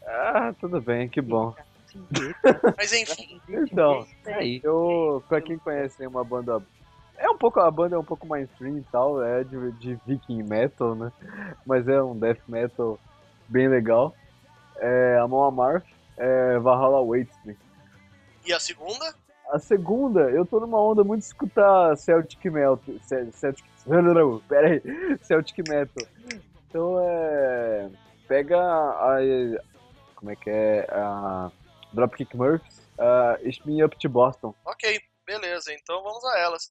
[0.06, 1.52] Ah, tudo bem, que bom.
[2.76, 4.60] Mas enfim, Então, aí.
[4.62, 6.62] eu, pra quem conhece uma banda.
[7.16, 10.44] É um pouco, a banda é um pouco mainstream e tal, é de, de viking
[10.44, 11.12] metal, né?
[11.66, 13.00] Mas é um death metal
[13.48, 14.14] bem legal.
[14.76, 15.84] É a Mon Amarth,
[16.16, 17.34] é Valhalla Waits.
[18.50, 19.14] E a segunda?
[19.50, 22.78] A segunda, eu tô numa onda muito de escutar Celtic Metal.
[23.02, 23.64] Ce- Celtic.
[23.86, 24.82] Não, não, não, pera aí.
[25.22, 26.06] Celtic Metal.
[26.68, 27.88] Então é.
[28.28, 29.16] Pega a.
[30.14, 30.86] Como é que é?
[30.90, 31.50] A
[31.92, 34.54] Dropkick Murphys, Uh, Me Up to Boston.
[34.66, 36.70] Ok, beleza, então vamos a elas.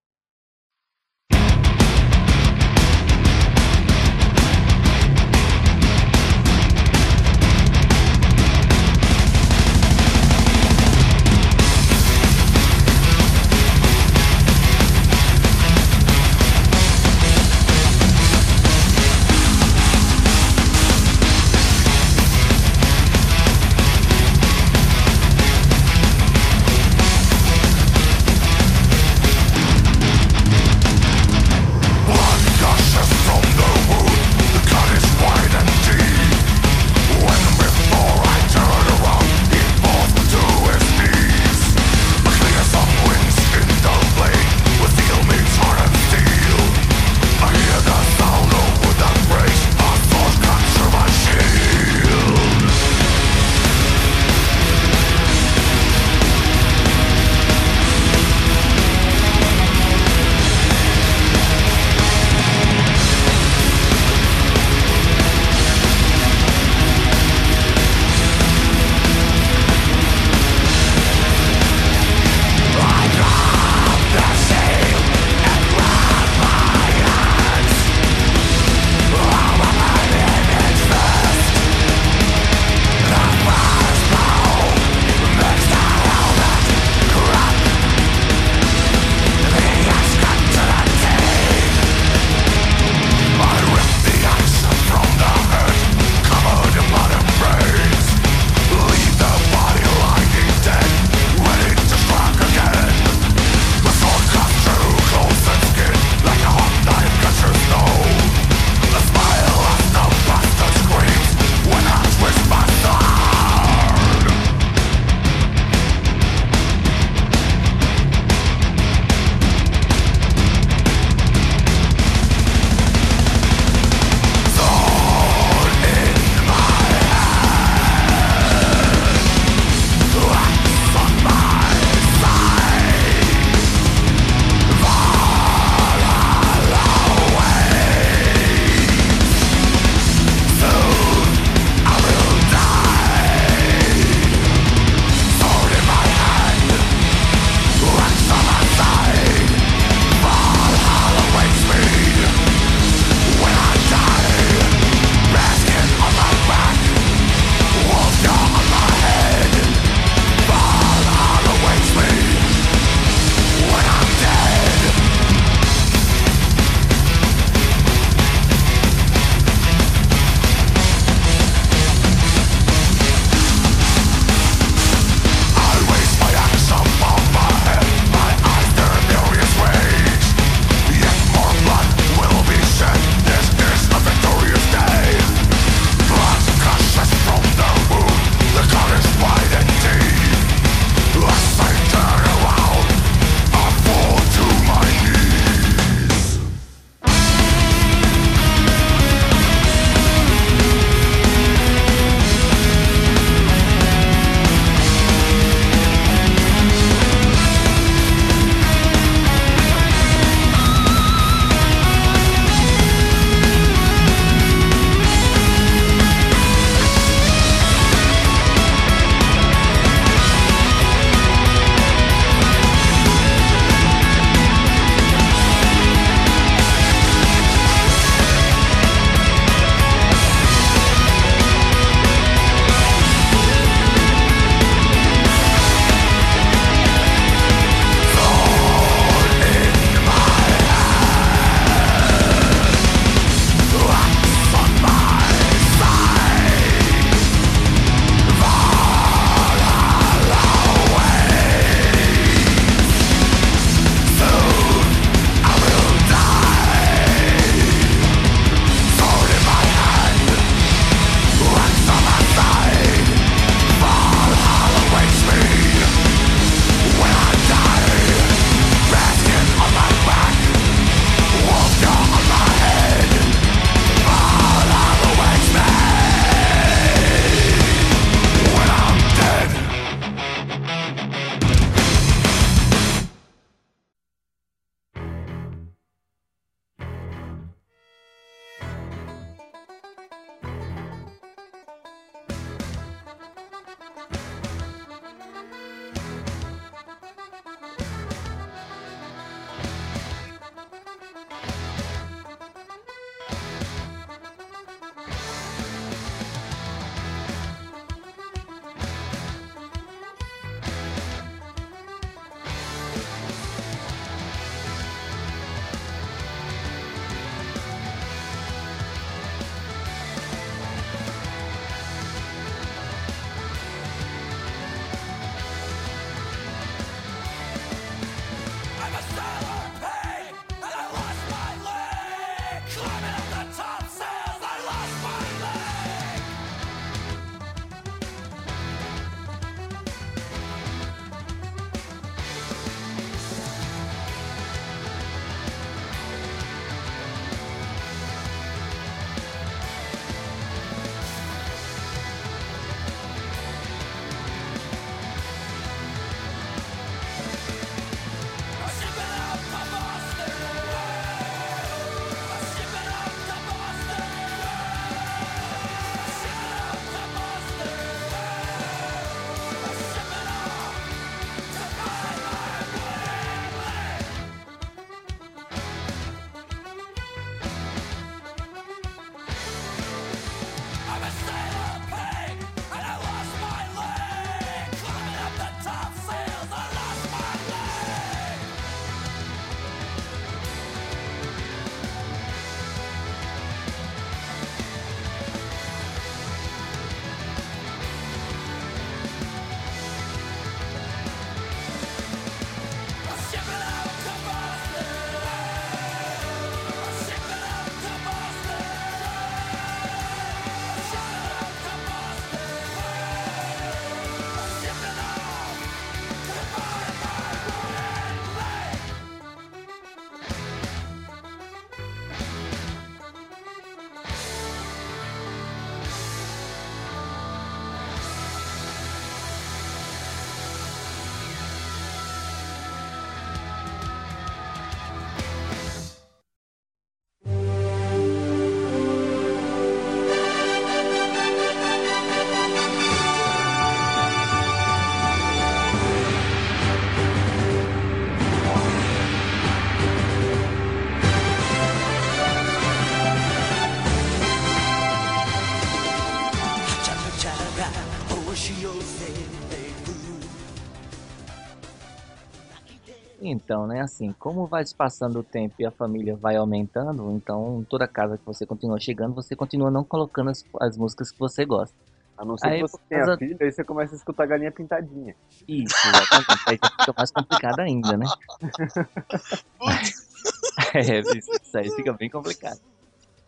[463.49, 467.65] Então, né, assim, como vai se passando o tempo e a família vai aumentando, então
[467.67, 471.45] toda casa que você continua chegando, você continua não colocando as, as músicas que você
[471.45, 471.75] gosta.
[472.15, 474.51] A não ser Aí, que você tenha causa- filho, aí você começa a escutar galinha
[474.51, 475.15] pintadinha.
[475.47, 476.43] Isso, exatamente.
[476.47, 478.05] Aí já fica mais complicado ainda, né?
[480.75, 482.59] É, isso, isso aí fica bem complicado.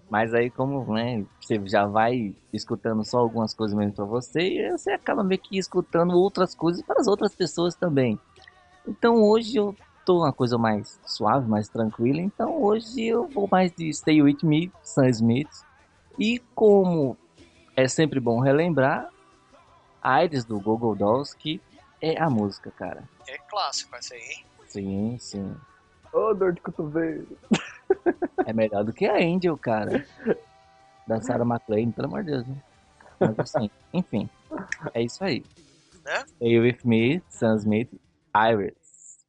[0.07, 4.65] Mas aí, como né, você já vai escutando só algumas coisas mesmo pra você, e
[4.65, 8.19] aí você acaba meio que escutando outras coisas para as outras pessoas também.
[8.87, 9.75] Então hoje eu
[10.05, 12.21] tô uma coisa mais suave, mais tranquila.
[12.21, 15.49] Então hoje eu vou mais de Stay With Me, Sam Smith.
[16.19, 17.17] E como
[17.75, 19.09] é sempre bom relembrar,
[20.01, 21.61] Aires do Google Dolls, que
[22.01, 23.03] é a música, cara.
[23.27, 24.45] É clássico essa aí, hein?
[24.67, 25.55] Sim, sim.
[26.11, 27.27] Ô, dor de cotovelo.
[28.45, 30.05] É melhor do que a Angel, cara.
[31.05, 32.47] Da Sarah McLean, pelo amor de Deus.
[32.47, 32.63] Né?
[33.19, 34.29] Mas assim, enfim.
[34.93, 35.43] É isso aí.
[36.03, 36.23] Né?
[36.25, 37.89] Stay with me, Sam Smith,
[38.33, 38.80] Iris,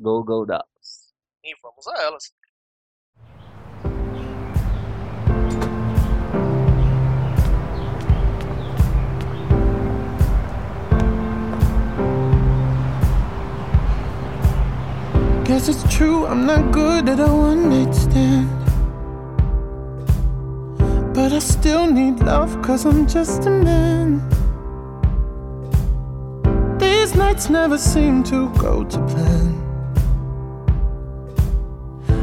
[0.02, 1.12] Go Go Dolls.
[1.44, 2.32] E vamos a elas.
[15.44, 18.48] Guess it's true, I'm not good at a one night stand.
[21.14, 24.20] But I still need love, cause I'm just a man.
[26.78, 29.61] These nights never seem to go to plan.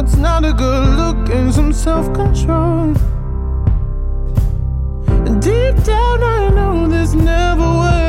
[0.00, 2.92] It's not a good look and some self control.
[5.40, 8.07] Deep down, I know this never works.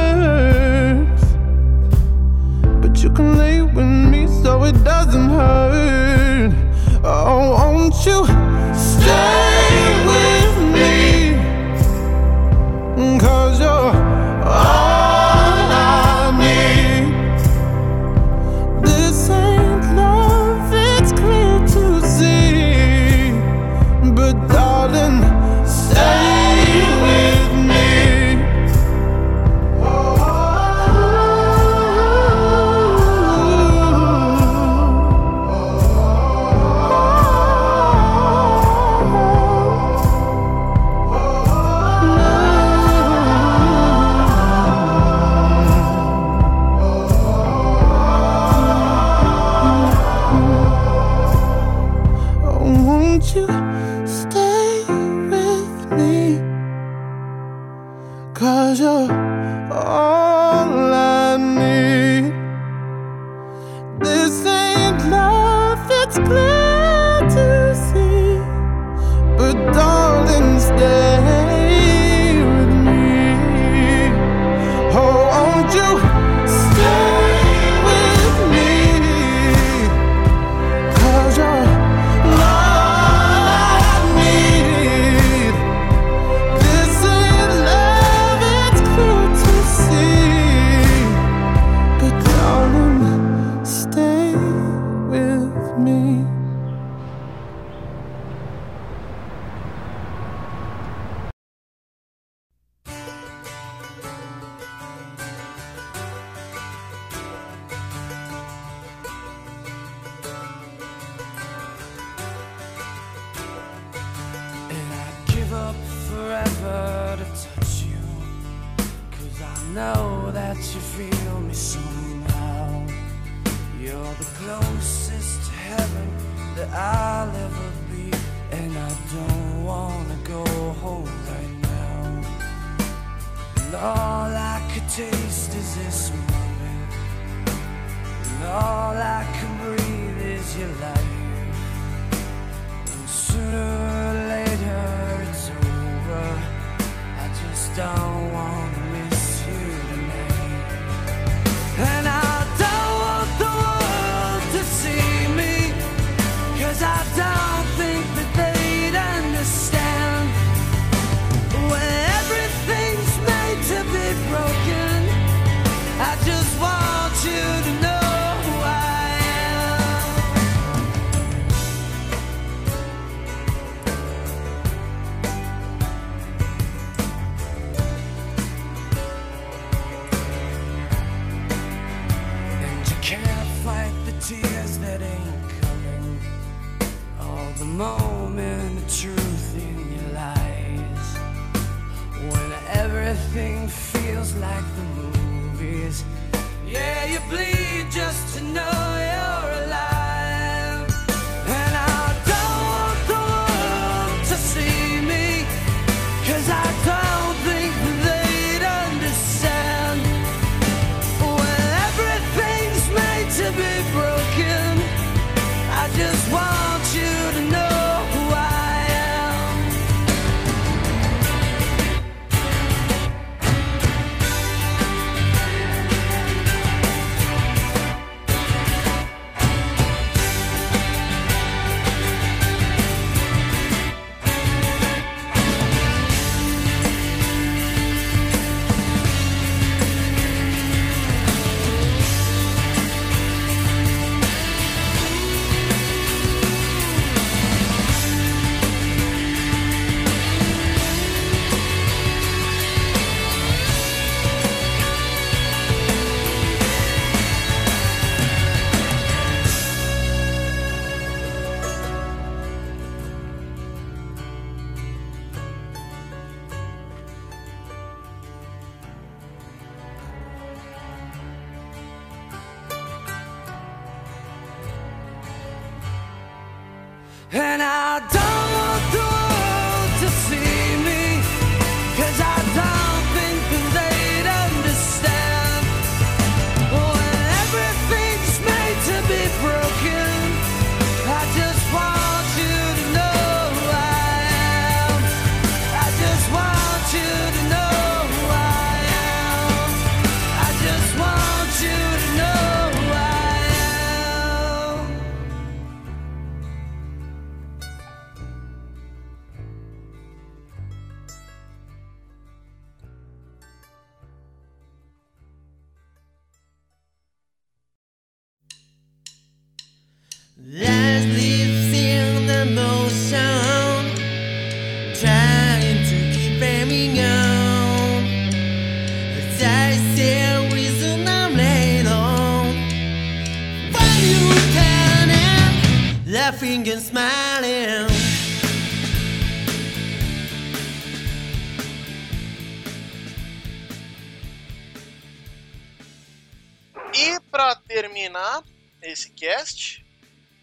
[348.99, 349.85] Esse cast,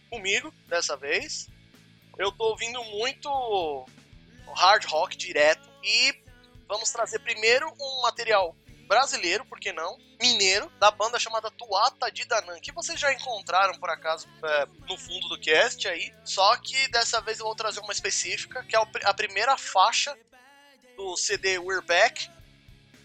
[0.08, 1.48] comigo, dessa vez,
[2.18, 3.86] eu tô ouvindo muito
[4.54, 6.14] hard rock direto e
[6.66, 8.56] vamos trazer primeiro um material
[8.88, 9.98] brasileiro, por que não?
[10.20, 14.96] Mineiro, da banda chamada Tuata de Danã, que vocês já encontraram por acaso é, no
[14.96, 16.14] fundo do cast aí.
[16.24, 20.16] Só que dessa vez eu vou trazer uma específica, que é a primeira faixa
[20.96, 22.30] do CD We're Back,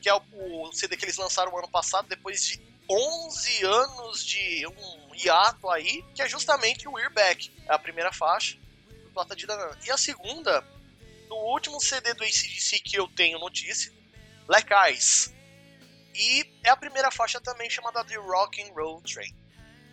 [0.02, 4.66] que é o, o CD que eles lançaram ano passado, depois de 11 anos de
[4.68, 7.52] um hiato aí, que é justamente o We're Back.
[7.68, 8.58] É a primeira faixa
[8.88, 9.76] do Tuata de Danã.
[9.86, 10.62] E a segunda,
[11.28, 13.92] do último CD do ACDC que eu tenho notícia,
[14.46, 15.34] Black Eyes.
[16.14, 19.34] E é a primeira faixa também chamada The Rock and Roll Train.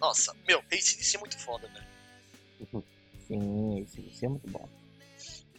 [0.00, 2.84] Nossa, meu, ACDC é muito foda, velho.
[3.26, 4.68] Sim, esse é muito bom.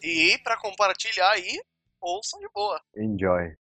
[0.02, 1.62] E pra compartilhar aí,
[2.00, 2.82] ouçam de boa.
[2.96, 3.56] Enjoy.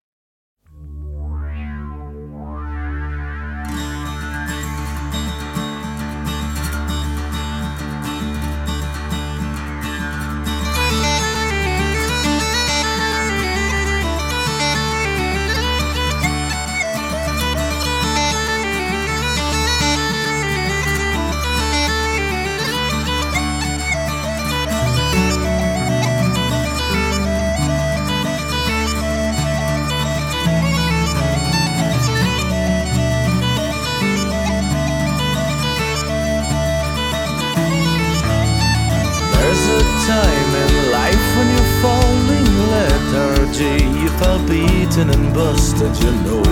[44.99, 46.43] Beaten and busted, you know.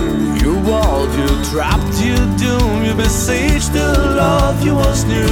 [0.42, 5.26] You walled, you trapped, you doomed, you besieged the love you once knew.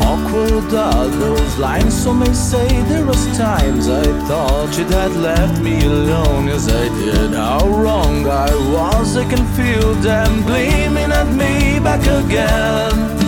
[0.00, 5.60] Awkward are those lines, some may say there was times I thought you'd had left
[5.62, 6.46] me alone.
[6.46, 7.32] Yes, I did.
[7.34, 13.25] How wrong I was, I can feel them gleaming at me back again.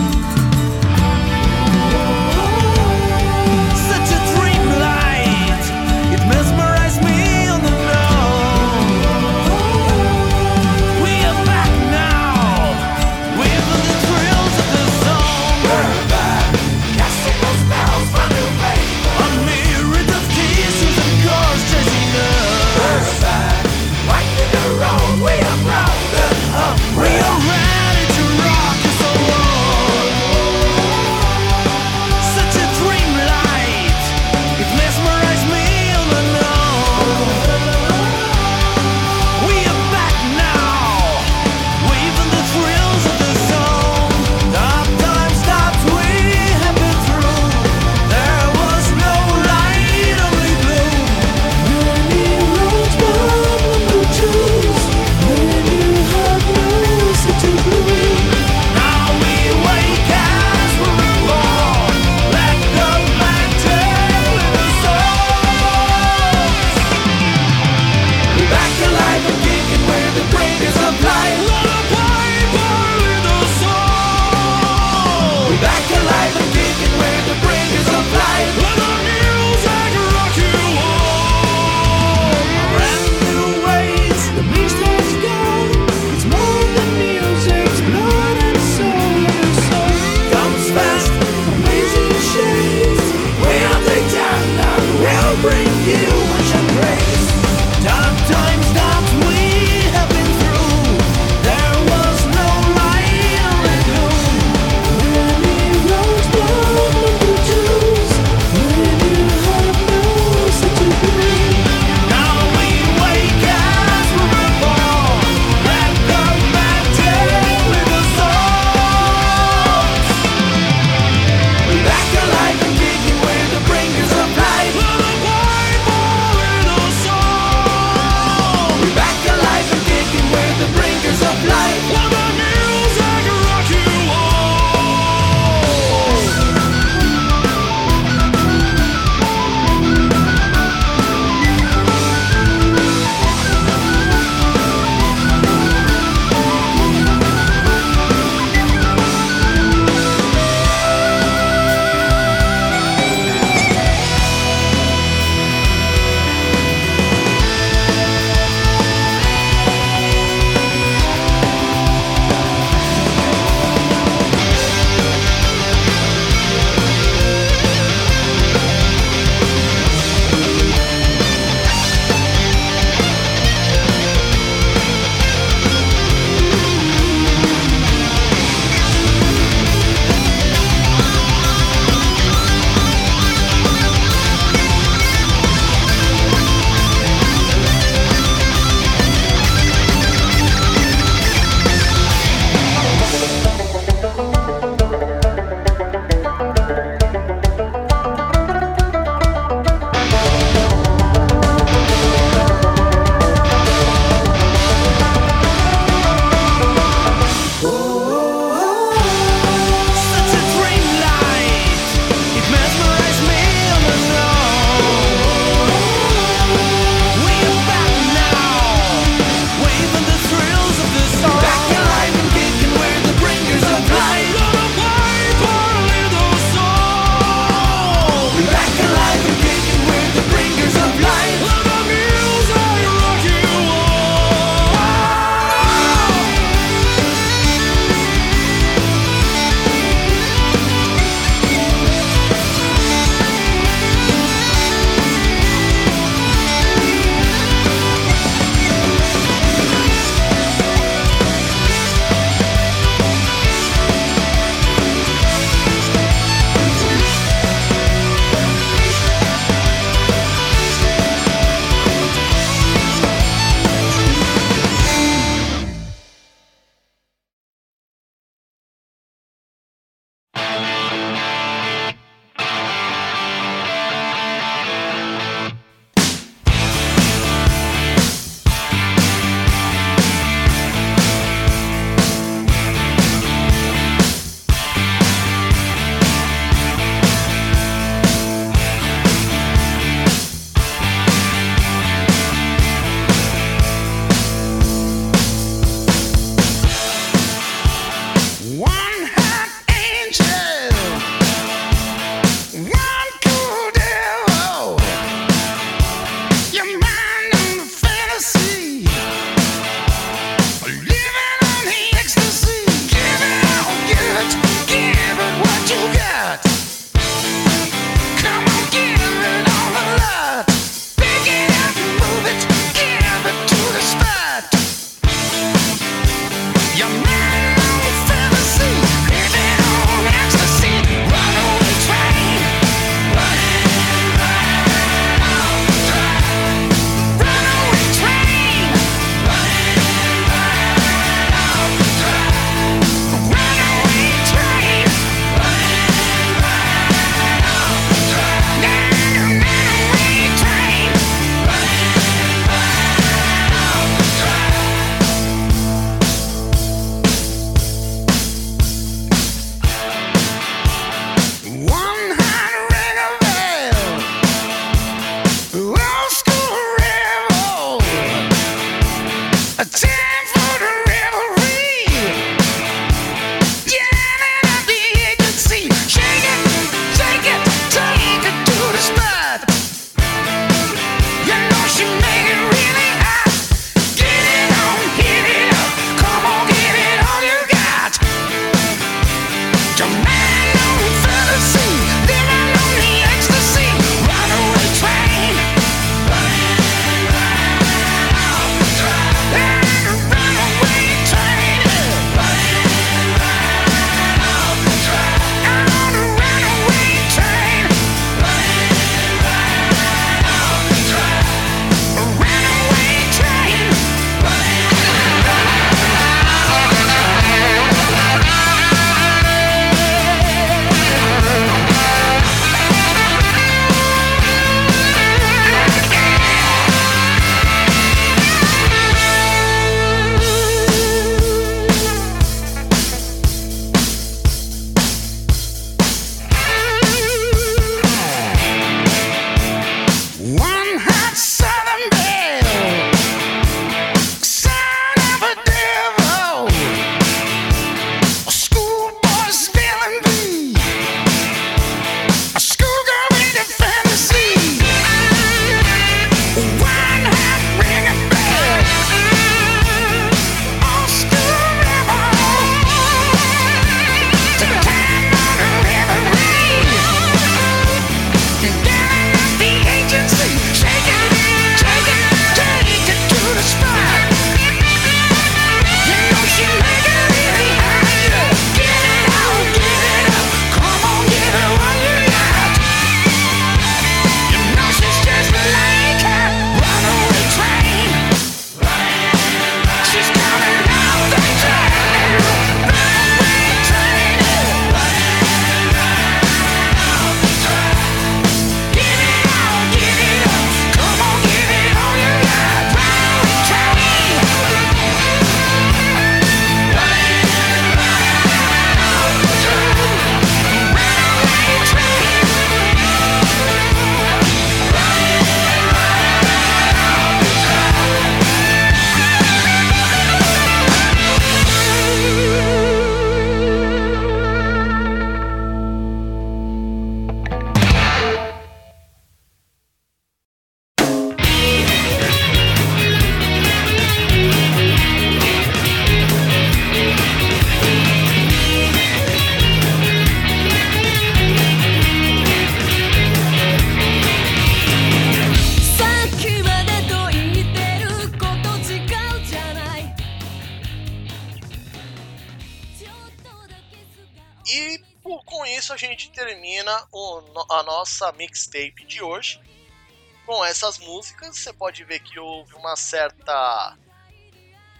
[561.37, 563.77] Você pode ver que houve uma certa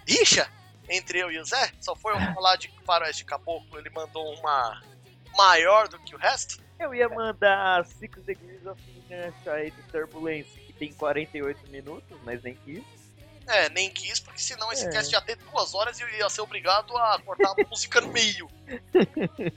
[0.06, 0.50] rixa
[0.88, 1.70] entre eu e o Zé.
[1.80, 4.82] Só foi eu falar de Faroeste Caboclo, ele mandou uma
[5.36, 6.62] maior do que o resto.
[6.78, 12.42] Eu ia mandar Six Degrees of Freedom aí de Turbulence, que tem 48 minutos, mas
[12.42, 12.99] nem quis.
[13.52, 14.90] É, nem quis, porque senão esse É.
[14.90, 18.08] cast ia ter duas horas e eu ia ser obrigado a cortar a música no
[18.08, 18.48] meio.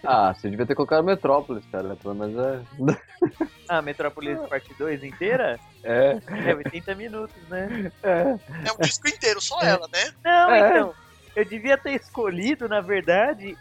[0.04, 1.96] Ah, você devia ter colocado Metrópolis, cara.
[1.96, 2.62] Pelo menos é.
[3.70, 5.60] Ah, Metropolis Parte 2 inteira?
[5.84, 6.18] É,
[6.50, 7.92] É 80 minutos, né?
[8.02, 8.22] é.
[8.68, 10.12] É um disco inteiro, só ela, né?
[10.24, 10.70] Não, É.
[10.70, 10.94] então.
[11.36, 13.58] Eu devia ter escolhido, na verdade,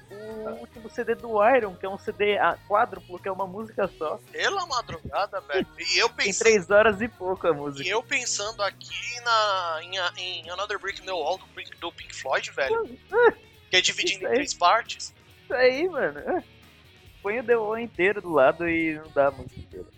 [0.50, 3.88] o último CD do Iron, que é um CD a quádruplo, que é uma música
[3.98, 4.18] só.
[4.30, 5.66] Pela madrugada, velho.
[5.78, 7.86] E eu Tem pensando, três horas e pouco a música.
[7.86, 11.92] e eu pensando aqui na, em, em Another Brick in the Wall do, Pink- do
[11.92, 12.98] Pink Floyd, velho.
[13.70, 15.14] Que é dividido em três partes.
[15.44, 16.44] Isso aí, mano.
[17.22, 19.88] Põe o The Wall inteiro do lado e não dá muito inteiro.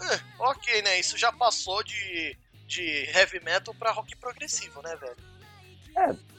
[0.00, 0.98] É, ok, né?
[0.98, 2.34] Isso já passou de,
[2.66, 2.82] de
[3.14, 5.16] heavy metal pra rock progressivo, né, velho?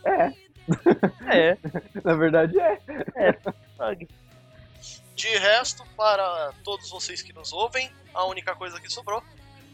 [0.04, 0.34] É, É,
[2.04, 3.34] na verdade é.
[3.78, 4.08] Fog.
[5.16, 9.22] De resto, para todos vocês que nos ouvem, a única coisa que sobrou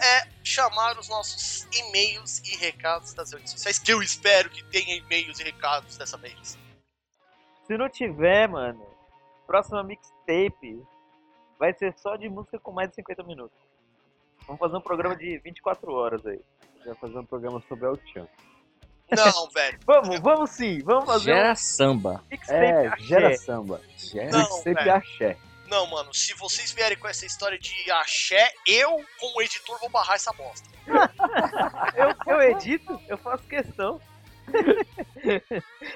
[0.02, 4.96] é chamar os nossos e-mails e recados das redes sociais, que eu espero que tenha
[4.96, 6.58] e-mails e recados dessa vez.
[7.66, 8.86] Se não tiver, mano,
[9.46, 10.82] próxima mixtape
[11.58, 13.58] vai ser só de música com mais de 50 minutos.
[14.46, 16.40] Vamos fazer um programa de 24 horas aí.
[16.86, 18.28] Vai fazer um programa sobre El Chan.
[19.12, 19.80] Não, velho.
[19.86, 22.24] Vamos, vamos sim, vamos fazer Gera um samba.
[22.30, 23.04] mixtape É, axé.
[23.06, 23.82] gera samba.
[23.98, 24.30] Gera.
[24.32, 24.96] Não, Sempre velho.
[24.96, 25.38] axé.
[25.70, 30.16] Não, mano, se vocês vierem com essa história de axé, eu, como editor, vou barrar
[30.16, 30.68] essa bosta.
[31.98, 34.00] Eu, eu edito, eu faço questão.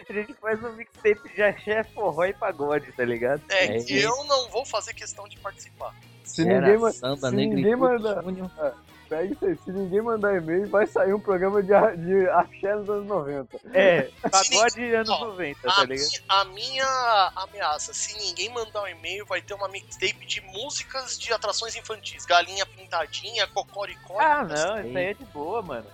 [0.10, 3.42] A gente faz um mixtape de axé, forró e pagode, tá ligado?
[3.50, 5.96] É, É que eu não vou fazer questão de participar.
[6.26, 8.76] Se ninguém, samba, se ninguém júnior.
[9.12, 12.74] Pega isso aí, se ninguém mandar e-mail, vai sair um programa de, a- de axé
[12.78, 13.58] nos anos 90.
[13.74, 16.10] É, pagode anos Ó, 90, A, tá ligado?
[16.30, 21.34] a minha ameaça, se ninguém mandar um e-mail, vai ter uma mixtape de músicas de
[21.34, 22.26] atrações infantis.
[22.26, 24.18] Galinha pintadinha, cocoricó.
[24.18, 25.88] Ah, não, isso aí é de boa, mano.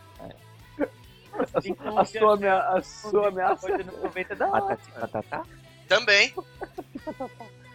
[1.55, 3.73] Assim como A sua, amea- a sua ameaça.
[3.73, 4.61] Anos 90 é da hora.
[4.61, 5.43] Patati patatá.
[5.87, 6.33] Também.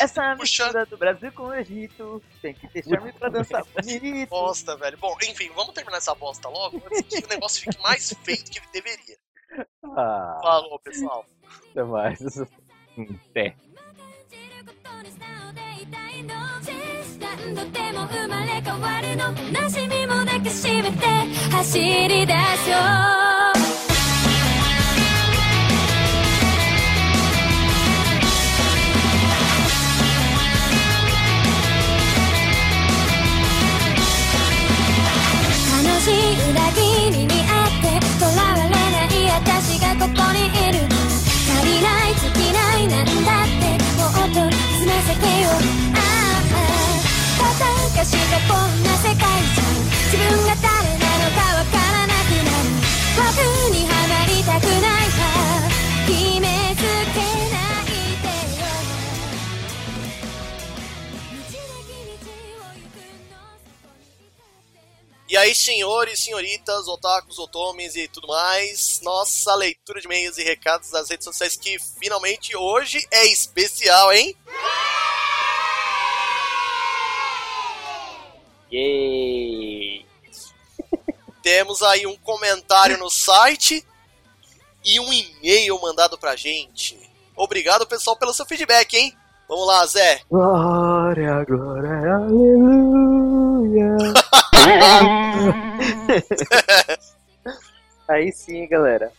[0.00, 4.30] Essa mistura do Brasil com o Egito tem que deixar-me pra dançar bonito.
[4.30, 4.96] Bosta, velho.
[4.98, 8.50] Bom, enfim, vamos terminar essa bosta logo antes que o negócio fique mais feio do
[8.50, 9.16] que deveria.
[9.96, 11.26] Ah, Falou, pessoal.
[11.70, 12.20] até mais.
[13.34, 13.54] で、
[17.46, 21.06] 何度でも生まれ変わるの悲しみも抱きしめて
[21.50, 23.60] 走り出しょう
[41.52, 43.10] 足りない尽きないなんだ
[43.44, 43.64] って
[43.98, 45.90] もっとつま先を
[48.05, 49.65] したこんな世界じゃ
[50.05, 52.69] 自分が誰なのかわからなくなる
[53.17, 53.41] 僕
[53.73, 55.65] にはまりたくないから
[56.05, 56.45] 決め
[56.75, 56.81] つ
[57.13, 57.17] け
[57.49, 58.29] ないで
[58.59, 58.69] よ
[61.31, 63.01] 道なき道を行く
[63.31, 64.77] のそこにいたって
[65.27, 70.91] E aí, senhores, senhoritas, otakus, otomes e tudo mais, nossa leitura de e-mails e recados
[70.91, 74.35] das redes sociais que finalmente hoje é especial, hein?
[78.72, 80.06] Yay!
[81.42, 83.84] Temos aí um comentário no site
[84.84, 86.98] e um e-mail mandado pra gente.
[87.34, 89.16] Obrigado, pessoal, pelo seu feedback, hein?
[89.48, 90.20] Vamos lá, Zé.
[90.30, 93.96] Glória, glória, aleluia.
[98.06, 99.12] Aí sim, galera.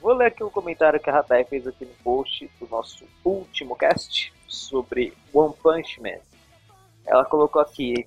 [0.00, 3.74] Vou ler aqui um comentário que a Radai fez aqui no post do nosso último
[3.76, 6.18] cast sobre One Punch Man.
[7.06, 8.06] Ela colocou aqui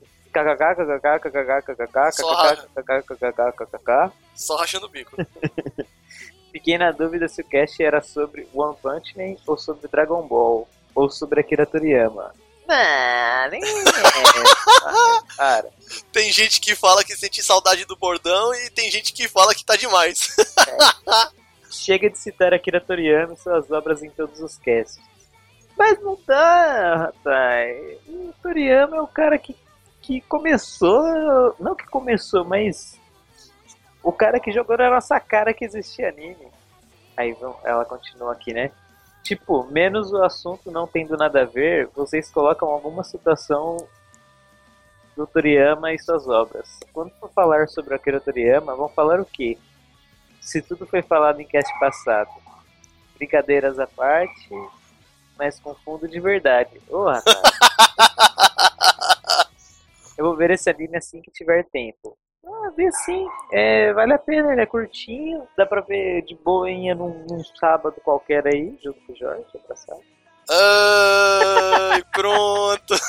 [4.36, 5.16] só rachando o bico.
[6.52, 10.68] Fiquei na dúvida se o cast era sobre One Punch Man ou sobre Dragon Ball
[10.94, 12.34] ou sobre Akira Toriyama.
[12.68, 13.62] Não, nem.
[15.36, 15.70] Cara.
[16.12, 19.66] Tem gente que fala que sente saudade do bordão e tem gente que fala que
[19.66, 20.36] tá demais.
[20.68, 21.42] É.
[21.70, 25.00] Chega de citar Akira Toriyama e suas obras em todos os casts.
[25.78, 27.98] Mas não tá, rapaz.
[28.08, 29.56] O Toriyama é o cara que
[30.02, 31.56] que começou.
[31.60, 33.00] Não que começou, mas
[34.04, 36.48] O cara que jogou na nossa cara que existia anime.
[37.16, 38.72] Aí ela continua aqui, né?
[39.24, 43.78] Tipo, menos o assunto não tendo nada a ver, vocês colocam alguma situação
[45.16, 46.80] do Toriyama e suas obras.
[46.92, 49.58] Quando for falar sobre Akira Toriyama, vão falar o quê?
[50.40, 52.32] Se tudo foi falado em cast passado.
[53.16, 54.50] Brincadeiras à parte,
[55.38, 56.82] mas com fundo de verdade.
[56.90, 57.36] Ô, rapaz.
[60.18, 62.18] Eu vou ver esse anime assim que tiver tempo.
[62.46, 63.28] Ah, vê sim.
[63.52, 65.48] É, vale a pena, ele é curtinho.
[65.58, 70.02] Dá pra ver de boinha num, num sábado qualquer aí, junto com o Jorge, abraçado.
[70.50, 72.96] Ai, pronto.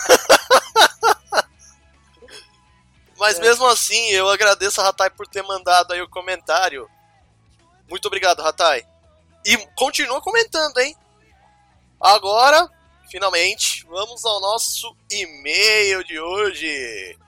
[3.18, 6.88] Mas mesmo assim, eu agradeço a Ratai por ter mandado aí o comentário.
[7.88, 8.84] Muito obrigado, Ratai.
[9.46, 10.96] E continua comentando, hein?
[12.00, 12.68] Agora,
[13.12, 17.18] finalmente, vamos ao nosso e-mail de hoje.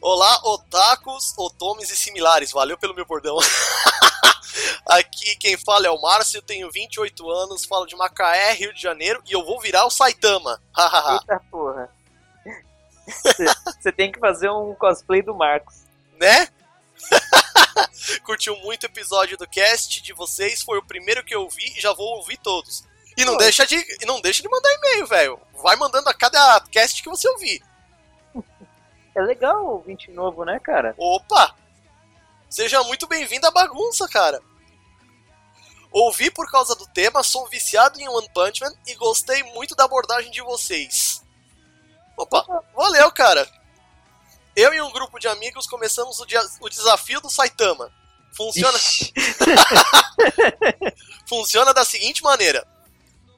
[0.00, 2.50] Olá, otakus, otomes e similares.
[2.50, 3.38] Valeu pelo meu bordão.
[4.84, 9.22] Aqui quem fala é o Márcio, tenho 28 anos, falo de Macaé, Rio de Janeiro,
[9.24, 10.60] e eu vou virar o Saitama.
[11.20, 11.88] Eita porra.
[13.80, 15.84] Você tem que fazer um cosplay do Marcos.
[16.18, 16.48] né?
[18.26, 21.80] Curtiu muito o episódio do cast de vocês, foi o primeiro que eu vi e
[21.80, 22.90] já vou ouvir todos.
[23.16, 23.38] E não Pô.
[23.38, 25.40] deixa de e não deixa de mandar e-mail, velho.
[25.62, 27.62] Vai mandando a cada cast que você ouvir.
[29.14, 30.94] É legal o 20 novo, né, cara?
[30.96, 31.54] Opa!
[32.48, 34.40] Seja muito bem-vindo à bagunça, cara.
[35.90, 39.84] Ouvi por causa do tema, sou viciado em One Punch Man e gostei muito da
[39.84, 41.22] abordagem de vocês.
[42.16, 42.44] Opa,
[42.74, 43.46] valeu, cara.
[44.56, 47.92] Eu e um grupo de amigos começamos o, dia- o desafio do Saitama.
[48.34, 48.78] Funciona.
[51.28, 52.66] Funciona da seguinte maneira: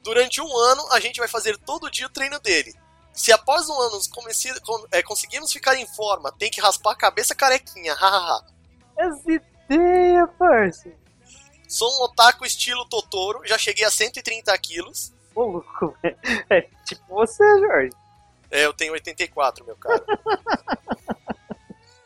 [0.05, 2.73] durante um ano a gente vai fazer todo dia o treino dele.
[3.11, 3.99] Se após um ano
[4.91, 8.45] é, conseguirmos ficar em forma, tem que raspar a cabeça carequinha, hahaha.
[8.95, 10.91] Essa ideia, parça.
[11.67, 15.11] Sou um otaku estilo Totoro, já cheguei a 130 quilos.
[15.33, 16.17] Ô, louco, velho.
[16.51, 17.89] É tipo você, Jorge.
[18.51, 20.05] É, eu tenho 84, meu cara.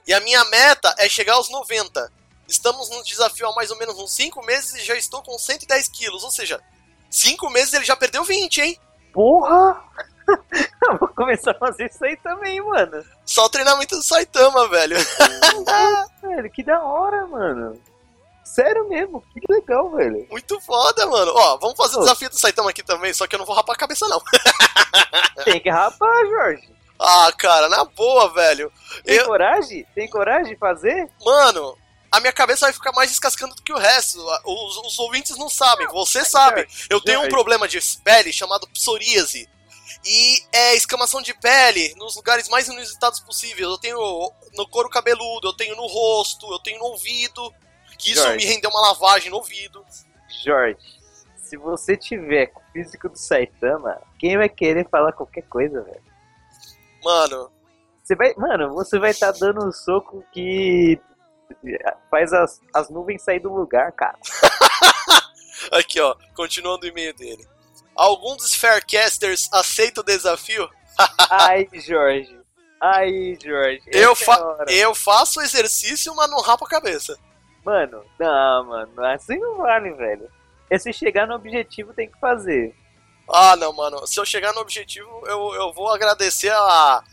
[0.07, 2.11] e a minha meta é chegar aos 90.
[2.47, 5.89] Estamos no desafio há mais ou menos uns 5 meses e já estou com 110
[5.89, 6.23] quilos.
[6.23, 6.63] Ou seja,
[7.09, 8.79] 5 meses ele já perdeu 20, hein?
[9.13, 9.81] Porra!
[10.87, 13.03] Eu vou começar a fazer isso aí também, mano.
[13.25, 14.95] Só o treinamento do Saitama, velho.
[16.21, 17.79] Velho, que da hora, mano.
[18.43, 20.25] Sério mesmo, que legal, velho.
[20.29, 21.31] Muito foda, mano.
[21.35, 23.75] Ó, vamos fazer o desafio do Saitama aqui também, só que eu não vou rapar
[23.75, 24.21] a cabeça, não.
[25.45, 26.69] Tem que rapar, Jorge.
[26.99, 28.71] Ah, cara, na boa, velho.
[29.03, 29.85] Tem Eu- coragem?
[29.95, 31.09] Tem coragem de fazer?
[31.23, 31.77] Mano,
[32.11, 34.19] a minha cabeça vai ficar mais descascando do que o resto.
[34.45, 36.67] Os, os ouvintes não sabem, você sabe.
[36.89, 37.35] Eu tenho um Jorge.
[37.35, 39.47] problema de pele chamado psoríase.
[40.05, 43.61] E é escamação de pele nos lugares mais inusitados possíveis.
[43.61, 43.97] Eu tenho
[44.55, 47.53] no couro cabeludo, eu tenho no rosto, eu tenho no ouvido.
[47.97, 48.37] Que isso Jorge.
[48.37, 49.85] me rendeu uma lavagem no ouvido.
[50.43, 50.79] Jorge,
[51.35, 56.01] se você tiver com o físico do Saitama, quem vai querer falar qualquer coisa, velho?
[57.03, 57.51] Mano,
[58.03, 60.99] Você vai, mano, você vai estar dando um soco que
[62.09, 64.17] faz as, as nuvens sair do lugar, cara.
[65.71, 67.47] aqui ó, continuando o e-mail dele.
[67.95, 70.69] Algum dos Faircasters aceita o desafio?
[71.29, 72.39] Ai, Jorge.
[72.81, 73.83] Ai, Jorge.
[73.87, 74.71] Eu, é fa hora.
[74.71, 77.17] eu faço o exercício, mas não rapo a cabeça.
[77.65, 80.29] Mano, não, mano, assim não vale, velho.
[80.69, 82.73] É se chegar no objetivo tem que fazer.
[83.31, 84.07] Ah, não, mano.
[84.07, 87.03] Se eu chegar no objetivo, eu, eu vou agradecer a, a,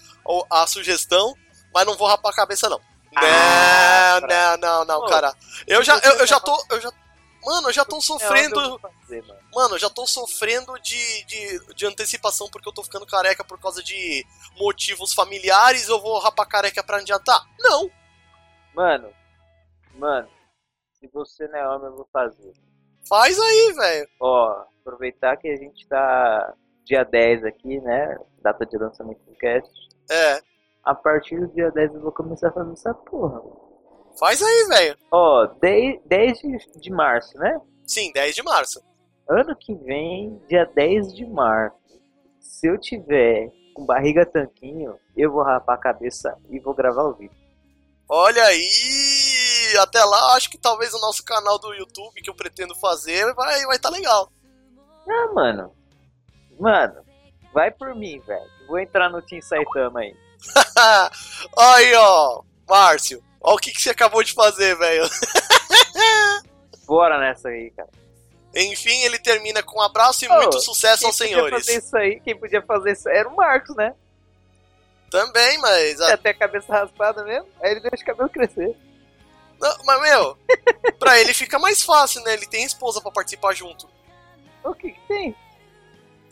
[0.63, 1.35] a sugestão,
[1.75, 2.81] mas não vou rapar a cabeça, não.
[3.17, 5.35] Ah, não, pra- não, não, cara.
[5.67, 6.65] Eu já, eu, eu já tô.
[6.71, 6.91] Eu já,
[7.45, 8.79] mano, eu já tô É sofrendo.
[8.79, 9.41] fazer, mano.
[9.55, 13.59] Mano, eu já tô sofrendo de, de, de antecipação porque eu tô ficando careca por
[13.61, 14.25] causa de
[14.59, 15.89] motivos familiares.
[15.89, 17.43] Eu vou rapar careca pra adiantar?
[17.59, 17.91] Não.
[18.75, 19.11] Mano,
[19.95, 20.29] mano,
[21.01, 22.53] se você não é homem, eu vou fazer.
[23.09, 24.09] Faz aí, velho.
[24.21, 26.53] Ó, aproveitar que a gente tá
[26.85, 28.17] dia 10 aqui, né?
[28.43, 29.71] Data de lançamento do cast.
[30.11, 30.41] É.
[30.87, 33.43] A partir do dia 10 eu vou começar a fazer essa porra.
[34.17, 34.97] Faz aí, velho.
[35.11, 37.61] Ó, 10, 10 de, de março, né?
[37.85, 38.81] Sim, 10 de março.
[39.29, 41.77] Ano que vem, dia 10 de março.
[42.39, 47.15] Se eu tiver com barriga tanquinho, eu vou rapar a cabeça e vou gravar o
[47.15, 47.37] vídeo.
[48.09, 49.77] Olha aí!
[49.81, 53.67] Até lá, acho que talvez o nosso canal do YouTube que eu pretendo fazer vai
[53.67, 54.31] vai tá legal.
[55.09, 55.75] Ah, mano.
[56.61, 57.03] Mano,
[57.53, 58.51] vai por mim, velho.
[58.69, 60.26] Vou entrar no Team Saitama aí.
[61.57, 63.23] aí, ó, Márcio.
[63.41, 65.09] Ó o que, que você acabou de fazer, velho.
[66.87, 67.89] Bora nessa aí, cara.
[68.55, 71.67] Enfim, ele termina com um abraço e Ô, muito sucesso Quem aos podia senhores.
[71.67, 73.95] fazer isso aí, quem podia fazer isso era o Marcos, né?
[75.11, 76.01] Também, mas.
[76.01, 78.75] É até a cabeça raspada mesmo, aí ele deixa o cabelo crescer.
[79.61, 80.39] Não, mas, meu,
[80.99, 82.35] pra ele fica mais fácil, né?
[82.35, 83.89] Ele tem esposa pra participar junto.
[84.65, 85.37] O que, que tem?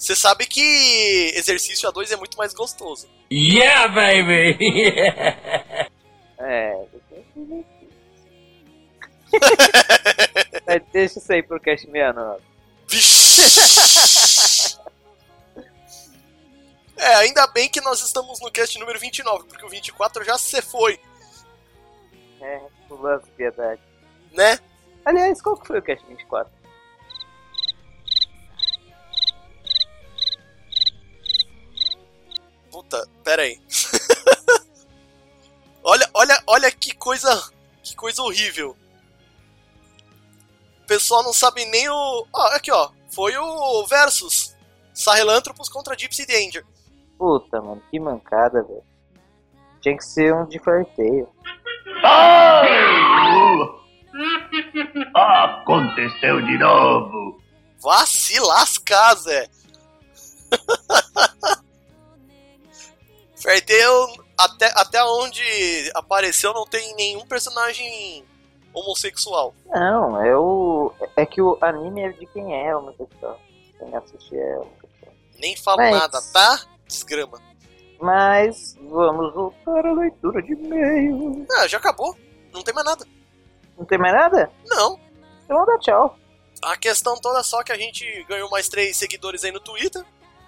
[0.04, 3.08] Você sabe que exercício a dois é muito mais gostoso.
[3.32, 4.54] Yeah, baby!
[6.36, 6.84] É,
[7.34, 7.66] ver isso.
[10.66, 12.42] Mas deixa isso aí pro cast 69.
[12.86, 14.78] Vixe!
[16.98, 20.60] É, ainda bem que nós estamos no cast número 29, porque o 24 já se
[20.60, 21.00] foi,
[22.42, 22.60] É,
[22.90, 23.80] o lance de piedade.
[24.32, 24.58] né?
[25.04, 26.52] Aliás, qual que foi o cast 24?
[32.74, 33.56] Puta, pera aí.
[35.84, 37.52] olha, olha, olha que coisa,
[37.84, 38.76] que coisa horrível.
[40.82, 42.26] O pessoal não sabe nem o...
[42.32, 44.56] Ó, aqui ó, foi o Versus.
[44.92, 46.66] Sahelanthropus contra Gypsy Danger.
[47.16, 48.82] Puta, mano, que mancada, velho.
[49.80, 51.28] Tinha que ser um de farteio.
[55.14, 57.40] Aconteceu de novo.
[57.80, 59.48] Vá se lascar, Zé.
[63.44, 64.06] Ferteu,
[64.38, 65.42] até, até onde
[65.94, 68.24] apareceu, não tem nenhum personagem
[68.72, 69.54] homossexual.
[69.66, 70.90] Não, é o.
[71.14, 73.38] É que o anime é de quem é homossexual.
[73.78, 75.12] Quem assiste é homossexual.
[75.38, 76.60] Nem falo Mas- nada, tá?
[76.88, 77.38] Desgrama.
[78.00, 81.46] Mas vamos voltar à leitura de e-mail.
[81.58, 82.16] Ah, já acabou.
[82.50, 83.06] Não tem mais nada.
[83.76, 84.50] Não tem mais nada?
[84.66, 84.98] Não.
[85.44, 86.18] Então dar tchau.
[86.62, 90.02] A questão toda é só que a gente ganhou mais três seguidores aí no Twitter.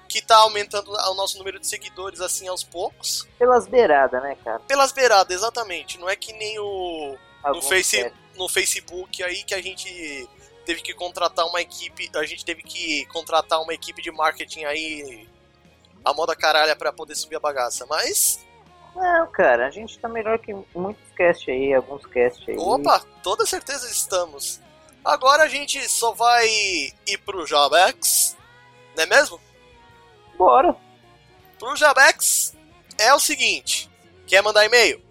[0.09, 3.27] Que tá aumentando o nosso número de seguidores assim aos poucos.
[3.39, 4.61] Pelas beiradas, né, cara?
[4.61, 5.99] Pelas beiradas, exatamente.
[5.99, 7.17] Não é que nem o.
[7.45, 10.29] no, face, no Facebook aí que a gente
[10.67, 15.29] teve que contratar uma equipe, a gente teve que contratar uma equipe de marketing aí
[16.05, 18.45] a moda caralha pra poder subir a bagaça, mas
[18.95, 22.57] Não, cara, a gente tá melhor que muitos cast aí, alguns cast aí.
[22.57, 24.61] opa, toda certeza estamos.
[25.05, 28.37] Agora a gente só vai ir pro Jabex,
[28.97, 29.41] não é mesmo?
[30.37, 30.77] Bora.
[31.59, 32.55] Pro Jabex
[32.99, 33.91] é o seguinte,
[34.27, 35.07] quer mandar e-mail?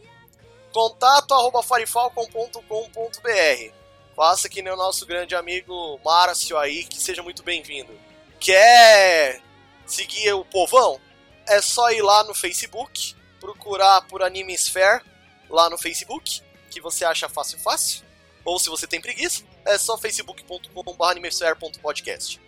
[0.75, 3.73] contato arroba farifalcon.com.br
[4.13, 7.97] Faça que nem o nosso grande amigo Márcio aí, que seja muito bem-vindo.
[8.39, 9.41] Quer
[9.85, 10.99] seguir o povão?
[11.47, 15.01] É só ir lá no Facebook, procurar por Animesphere
[15.49, 18.03] lá no Facebook, que você acha fácil fácil.
[18.43, 22.41] Ou se você tem preguiça, é só facebook.com.br animesphere.podcast.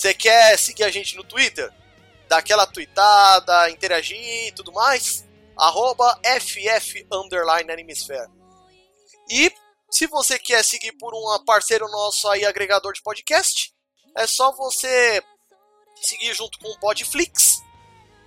[0.00, 1.70] Você quer seguir a gente no Twitter?
[2.26, 4.16] Dar aquela tweetada, interagir
[4.46, 5.26] e tudo mais?
[5.54, 7.06] Arroba FF
[7.70, 8.30] Animesphere.
[9.28, 9.52] E
[9.90, 13.74] se você quer seguir por um parceiro nosso aí, agregador de podcast,
[14.16, 15.22] é só você
[16.00, 17.62] seguir junto com o Podflix,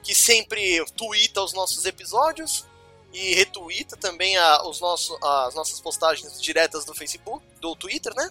[0.04, 2.68] que sempre twitta os nossos episódios
[3.12, 8.30] e retuita também a- os nosso, as nossas postagens diretas do Facebook, do Twitter, né?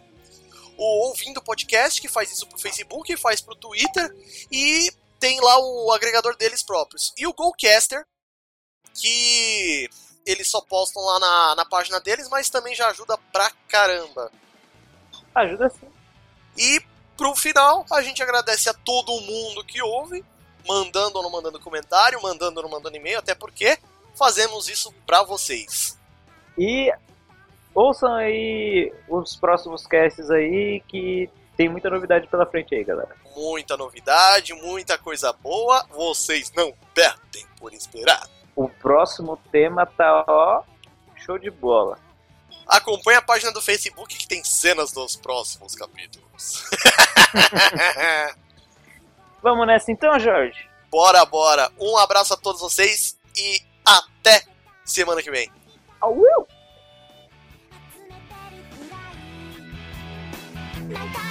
[0.77, 4.15] O Ouvindo Podcast, que faz isso pro Facebook, faz pro Twitter
[4.51, 7.13] e tem lá o agregador deles próprios.
[7.17, 8.05] E o Gocaster,
[8.95, 9.89] que
[10.27, 14.31] eles só postam lá na, na página deles, mas também já ajuda pra caramba.
[15.35, 15.89] Ajuda sim.
[16.57, 16.83] E
[17.17, 20.25] pro final, a gente agradece a todo mundo que ouve,
[20.67, 23.79] mandando ou não mandando comentário, mandando ou não mandando e-mail, até porque
[24.15, 25.99] fazemos isso pra vocês.
[26.59, 26.93] E
[27.75, 33.15] ouçam aí os próximos casts aí, que tem muita novidade pela frente aí, galera.
[33.37, 38.29] Muita novidade, muita coisa boa, vocês não perdem por esperar.
[38.55, 40.63] O próximo tema tá, ó,
[41.17, 41.99] show de bola.
[42.67, 46.65] Acompanhe a página do Facebook que tem cenas dos próximos capítulos.
[49.43, 50.73] Vamos nessa então, Jorge?
[50.93, 51.73] bora, bora.
[51.81, 54.45] Um abraço a todos vocês e até
[54.85, 55.51] semana que vem.
[55.99, 56.15] Au,
[60.92, 61.31] なんか